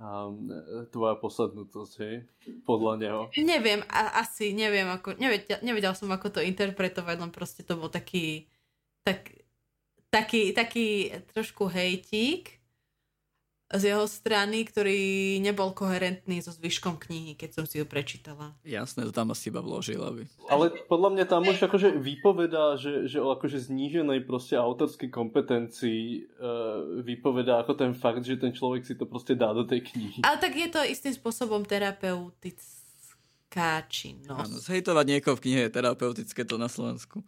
[0.01, 0.51] um,
[0.93, 2.17] tvoja posadnutosť, hej?
[2.65, 3.21] Podľa neho.
[3.41, 7.89] Neviem, a, asi neviem, ako, nevedel, nevedel som, ako to interpretovať, len proste to bol
[7.89, 8.49] taký,
[9.05, 9.33] tak,
[10.13, 12.57] taký, taký trošku hejtík
[13.67, 18.55] z jeho strany, ktorý nebol koherentný so zvyškom knihy, keď som si ju prečítala.
[18.63, 20.23] Jasné, to tam asi iba vložil, aby...
[20.47, 26.31] Ale podľa mňa tam už akože vypovedá, že, že o akože zníženej proste autorskej kompetencii
[26.39, 30.23] uh, vypovedá ako ten fakt, že ten človek si to proste dá do tej knihy.
[30.23, 32.79] Ale tak je to istým spôsobom terapeutická
[33.57, 34.69] Áno, činnosť.
[34.69, 37.25] zhejtovať niekoho v knihe je terapeutické to na Slovensku.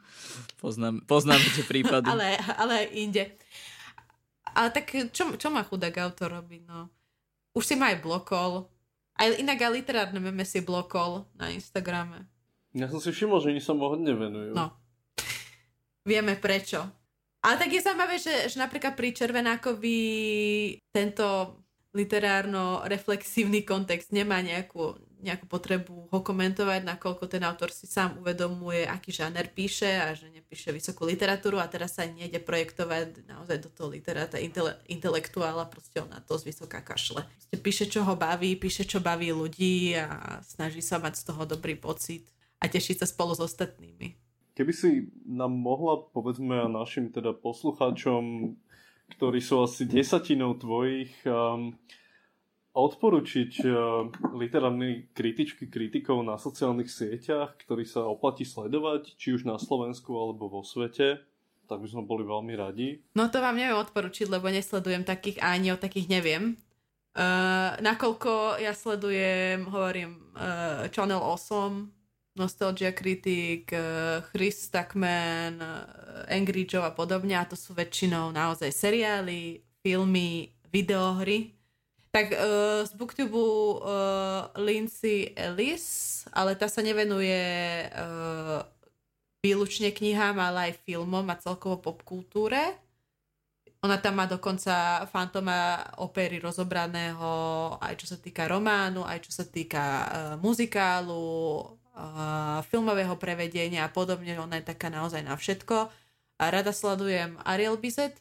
[0.61, 2.05] Poznám, poznám tie prípady.
[2.15, 3.33] Ale, ale inde.
[4.55, 6.89] Ale tak čo, čo má chudák autor robiť, no?
[7.57, 8.69] Už si ma aj blokol.
[9.19, 12.29] Aj inak aj literárne meme si blokol na Instagrame.
[12.77, 14.53] Ja som si všimol, že oni sa mu hodne venujú.
[14.55, 14.71] No.
[16.09, 16.87] vieme prečo.
[17.43, 20.01] Ale tak je zaujímavé, že, že napríklad pri Červenákovi
[20.91, 21.27] tento
[21.97, 29.09] literárno-reflexívny kontext nemá nejakú, nejakú potrebu ho komentovať, nakoľko ten autor si sám uvedomuje, aký
[29.09, 33.89] žáner píše a že nepíše vysokú literatúru a teraz sa nejde projektovať naozaj do toho
[33.89, 37.25] literáta intele, intelektuála, proste on na to z vysoká kašle.
[37.25, 41.49] Proste píše, čo ho baví, píše, čo baví ľudí a snaží sa mať z toho
[41.49, 42.29] dobrý pocit
[42.61, 44.29] a tešiť sa spolu s ostatnými.
[44.59, 48.55] Keby si nám mohla, povedzme, našim teda poslucháčom,
[49.17, 51.73] ktorí sú asi desatinou tvojich, um,
[52.79, 54.07] odporučiť uh,
[54.39, 60.47] literárne kritičky kritikov na sociálnych sieťach, ktorí sa oplatí sledovať, či už na Slovensku alebo
[60.47, 61.19] vo svete,
[61.67, 63.03] tak by sme boli veľmi radi.
[63.19, 66.55] No to vám neviem odporučiť, lebo nesledujem takých a ani o takých neviem.
[67.19, 71.98] Uh, nakoľko ja sledujem, hovorím, uh, Channel 8,
[72.39, 78.71] Nostalgia Critic, eh, Chris Tuckman, eh, Angry Joe a podobne a to sú väčšinou naozaj
[78.71, 81.59] seriály, filmy, videohry.
[82.09, 87.37] Tak uh, z Booktube uh, Lindsay Ellis, ale tá sa nevenuje
[89.45, 92.81] výlučne knihám, ale aj filmom a celkovo popkultúre.
[93.87, 97.31] Ona tam má dokonca fantoma opery rozobraného
[97.79, 101.78] aj čo sa týka románu, aj čo sa týka uh, muzikálu,
[102.71, 104.39] filmového prevedenia a podobne.
[104.39, 105.91] Ona je taká naozaj na všetko.
[106.39, 108.15] A rada sledujem Ariel Bizet,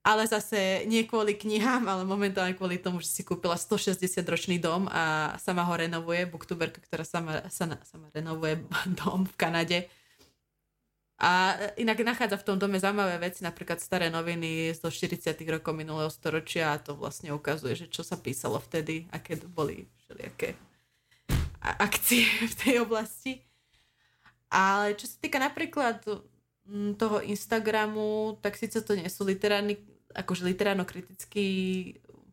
[0.00, 5.36] ale zase nie kvôli knihám, ale momentálne kvôli tomu, že si kúpila 160-ročný dom a
[5.36, 8.64] sama ho renovuje, booktuberka, ktorá sama, sama, sama renovuje
[9.04, 9.78] dom v Kanade.
[11.20, 16.08] A inak nachádza v tom dome zaujímavé veci, napríklad staré noviny zo 40 rokov minulého
[16.08, 20.69] storočia a to vlastne ukazuje, že čo sa písalo vtedy, aké boli všelijaké
[21.60, 23.44] akcie v tej oblasti.
[24.50, 26.02] Ale čo sa týka napríklad
[26.66, 29.78] mm, toho Instagramu, tak síce to nie sú literárny,
[30.10, 31.44] akože literárno-kriticky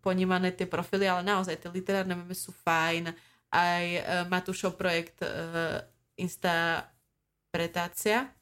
[0.02, 3.14] ponímané tie profily, ale naozaj tie literárne meme sú fajn.
[3.48, 5.84] Aj uh, Matúšov projekt uh,
[6.18, 8.34] Instapretácia.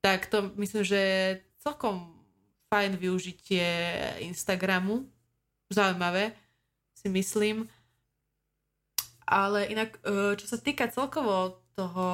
[0.00, 1.00] Tak to myslím, že
[1.60, 2.16] celkom
[2.72, 3.68] fajn využitie
[4.24, 5.04] Instagramu.
[5.68, 6.32] Zaujímavé,
[6.96, 7.68] si myslím.
[9.28, 12.08] Ale inak, e, čo sa týka celkovo toho,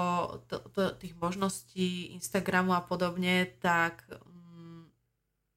[0.50, 4.90] to, to, tých možností Instagramu a podobne, tak mm,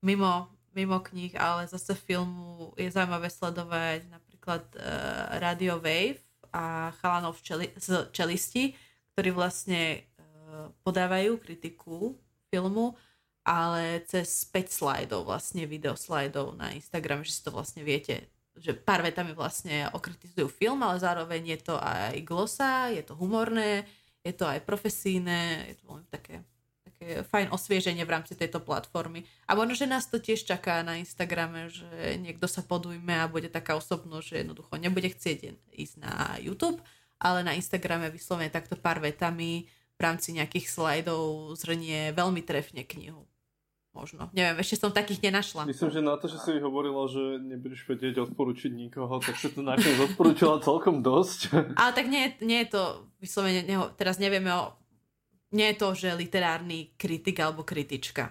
[0.05, 6.24] mimo, mimo kníh, ale zase filmu je zaujímavé sledovať napríklad uh, Radio Wave
[6.55, 8.80] a chalanov čeli, z čelisti,
[9.12, 12.16] ktorí vlastne uh, podávajú kritiku
[12.47, 12.95] filmu,
[13.43, 18.74] ale cez 5 slajdov, vlastne video slajdov na Instagram, že si to vlastne viete že
[18.74, 23.86] pár vetami vlastne okritizujú film, ale zároveň je to aj glosa, je to humorné,
[24.26, 26.36] je to aj profesíne, je to veľmi také,
[26.84, 29.24] také fajn osvieženie v rámci tejto platformy.
[29.47, 33.47] A možno, že nás to tiež čaká na Instagrame, že niekto sa podujme a bude
[33.47, 36.82] taká osobnosť, že jednoducho nebude chcieť ísť na YouTube,
[37.22, 43.26] ale na Instagrame vyslovene takto pár vetami v rámci nejakých slajdov zhrnie veľmi trefne knihu
[43.98, 44.30] možno.
[44.38, 45.66] Neviem, ešte som takých nenašla.
[45.66, 49.66] Myslím, že na to, že si hovorila, že nebudeš vedieť odporučiť nikoho, tak si to
[49.66, 51.39] nakoniec odporúčala celkom dosť.
[51.82, 54.78] Ale tak nie, nie je to, vyslovene, ne, teraz nevieme o,
[55.58, 58.30] nie je to, že literárny kritik alebo kritička.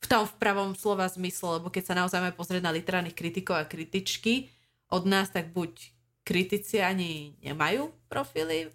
[0.00, 3.58] V tom v pravom slova zmysle, lebo keď sa naozaj máme pozrieť na literárnych kritikov
[3.58, 4.48] a kritičky
[4.88, 5.76] od nás, tak buď
[6.24, 8.70] kritici ani nemajú profily.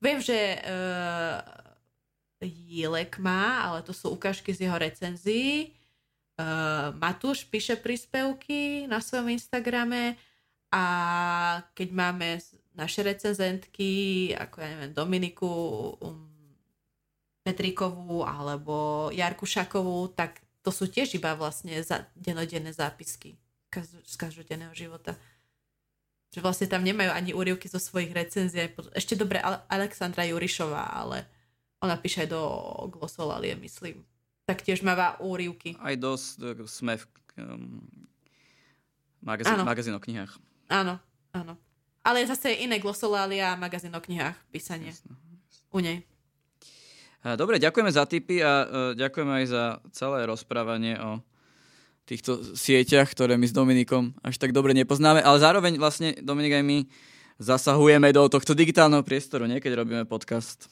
[0.00, 1.69] Viem, že uh,
[2.40, 5.76] Jílek má, ale to sú ukážky z jeho recenzií.
[6.40, 10.16] Uh, Matúš píše príspevky na svojom Instagrame
[10.72, 10.84] a
[11.76, 12.40] keď máme
[12.72, 15.52] naše recenzentky, ako ja neviem, Dominiku
[16.00, 16.32] um,
[17.44, 23.36] Petrikovú alebo Jarku Šakovú, tak to sú tiež iba vlastne za, denodenné zápisky
[24.04, 25.16] z každodenného života.
[26.30, 28.70] Že vlastne tam nemajú ani úrivky zo svojich recenzií.
[28.94, 31.26] Ešte dobre Alexandra Jurišová, ale
[31.80, 32.42] ona píše aj do
[32.92, 34.04] Glossolalie, myslím.
[34.44, 35.76] Taktiež máva úrivky.
[35.80, 37.04] Aj dosť sme v
[37.40, 37.80] um,
[39.24, 40.36] magazín, magazín o knihách.
[40.68, 41.00] Áno,
[41.32, 41.56] áno.
[42.04, 44.92] Ale zase iné Glossolalia a magazín o knihách písanie.
[44.92, 45.16] Jasne.
[45.70, 46.04] U nej.
[47.20, 48.66] Dobre, ďakujeme za tipy a uh,
[48.96, 49.62] ďakujeme aj za
[49.92, 51.20] celé rozprávanie o
[52.08, 56.64] týchto sieťach, ktoré my s Dominikom až tak dobre nepoznáme, ale zároveň vlastne Dominik aj
[56.64, 56.78] my
[57.38, 60.66] zasahujeme do tohto digitálneho priestoru, nie keď robíme podcast.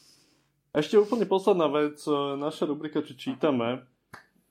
[0.76, 3.88] Ešte úplne posledná vec, e, naša rubrika, čo čítame,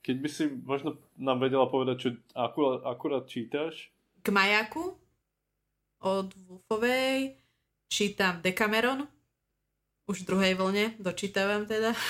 [0.02, 3.94] keď by si možno nám vedela povedať, čo akurát, akurát čítaš?
[4.26, 4.98] K majaku
[6.02, 7.38] od Wolfovej
[7.92, 9.06] čítam Decameron,
[10.08, 11.94] už v druhej vlne, dočítavam teda.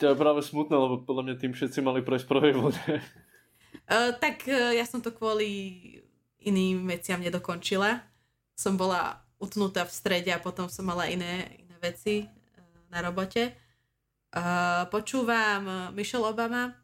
[0.00, 3.04] To je práve smutné, lebo podľa mňa tým všetci mali prejsť prvej vlne.
[3.84, 5.52] Uh, tak uh, ja som to kvôli
[6.40, 8.00] iným veciam nedokončila.
[8.56, 12.39] Som bola utnutá v strede a potom som mala iné, iné veci
[12.90, 13.54] na robote.
[14.90, 16.74] Počúvam Michelle Obama,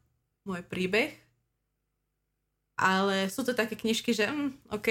[0.43, 1.15] môj príbeh,
[2.75, 4.89] ale sú to také knižky, že mm, OK.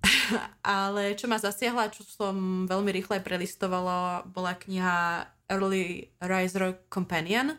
[0.64, 7.56] ale čo ma zasiahla, čo som veľmi rýchle prelistovala, bola kniha Early Riser Companion.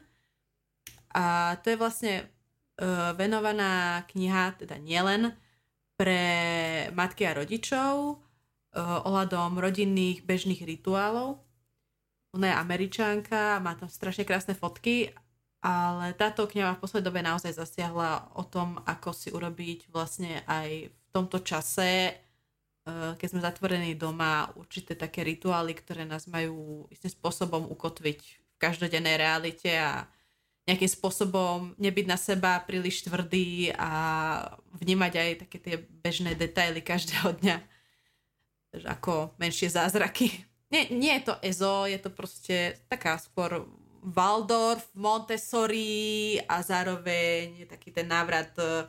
[1.11, 5.35] A to je vlastne uh, venovaná kniha, teda nielen
[5.99, 6.23] pre
[6.95, 11.43] matky a rodičov uh, ohľadom rodinných bežných rituálov.
[12.31, 15.11] Ona je američanka, má tam strašne krásne fotky,
[15.59, 20.89] ale táto kniha v poslednej dobe naozaj zasiahla o tom, ako si urobiť vlastne aj
[20.89, 22.15] v tomto čase
[22.81, 28.55] Eh, keď sme zatvorení doma, určité také rituály, ktoré nás majú istým spôsobom ukotviť v
[28.57, 30.09] každodennej realite a
[30.65, 33.89] nejakým spôsobom nebyť na seba príliš tvrdý a
[34.81, 37.57] vnímať aj také tie bežné detaily každého dňa
[38.89, 40.50] ako menšie zázraky.
[40.71, 43.67] Nie, nie je to EZO, je to proste taká skôr
[44.01, 48.87] Waldorf, Montessori a zároveň taký ten návrat uh,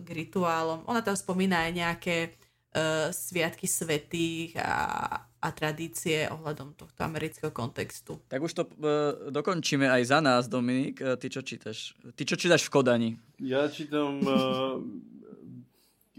[0.00, 0.86] k rituálom.
[0.86, 8.22] Ona tam spomína aj nejaké uh, sviatky svetých a, a tradície ohľadom tohto amerického kontextu.
[8.30, 11.02] Tak už to uh, dokončíme aj za nás, Dominik.
[11.02, 11.98] Uh, ty čo čítaš?
[12.16, 13.10] Ty čo čítaš v Kodani?
[13.42, 14.22] Ja čítam...
[14.22, 14.78] Uh,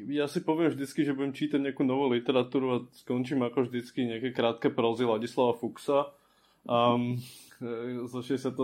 [0.08, 4.32] ja si poviem vždycky, že budem čítať nejakú novú literatúru a skončím ako vždycky nejaké
[4.32, 6.12] krátke prozy Ladislava Fuxa
[6.64, 7.20] um,
[8.08, 8.56] zo 67.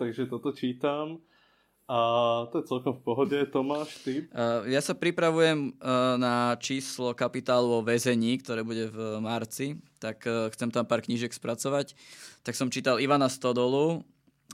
[0.00, 1.20] Takže toto čítam.
[1.90, 1.98] A
[2.48, 3.36] to je celkom v pohode.
[3.52, 4.24] Tomáš, ty?
[4.32, 10.24] Uh, ja sa pripravujem uh, na číslo kapitálu o väzení, ktoré bude v marci, tak
[10.24, 11.92] uh, chcem tam pár knížek spracovať.
[12.46, 14.06] Tak som čítal Ivana Stodolu,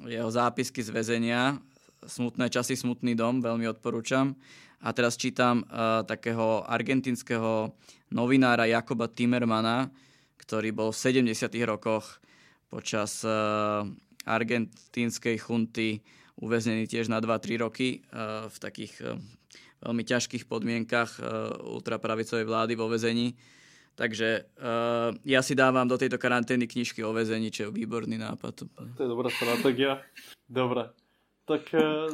[0.03, 1.63] jeho zápisky z väzenia,
[1.99, 4.39] Smutné časy, smutný dom, veľmi odporúčam.
[4.79, 7.75] A teraz čítam uh, takého argentinského
[8.15, 9.91] novinára Jakoba Timmermana,
[10.39, 11.51] ktorý bol v 70.
[11.67, 12.23] rokoch
[12.71, 13.85] počas uh,
[14.29, 16.05] argentínskej chunty
[16.39, 19.19] uväznený tiež na 2-3 roky eh, v takých eh,
[19.83, 21.25] veľmi ťažkých podmienkach eh,
[21.67, 23.35] ultrapravicovej vlády vo väzení.
[23.99, 28.71] Takže uh, ja si dávam do tejto karantény knižky o väzení, čo je výborný nápad.
[28.95, 29.99] To je dobrá stratégia.
[30.47, 30.95] Dobre.
[31.49, 32.13] Tak uh,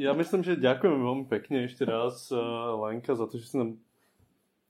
[0.00, 3.76] ja myslím, že ďakujem veľmi pekne ešte raz, uh, Lenka, za to, že si nám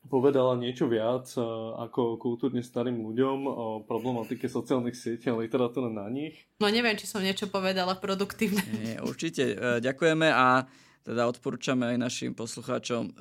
[0.04, 1.32] povedala niečo viac
[1.80, 6.44] ako kultúrne starým ľuďom o problematike sociálnych sietí a literatúre na nich.
[6.60, 8.60] No neviem, či som niečo povedala produktívne.
[8.84, 9.56] Nie, určite.
[9.80, 10.68] Ďakujeme a
[11.08, 13.16] teda odporúčame aj našim poslucháčom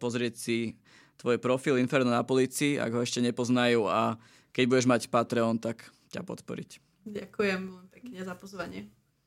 [0.00, 0.58] pozrieť si
[1.20, 4.16] tvoj profil Inferno na policii, ak ho ešte nepoznajú a
[4.56, 5.84] keď budeš mať Patreon, tak
[6.16, 6.80] ťa podporiť.
[7.12, 8.88] Ďakujem pekne za pozvanie.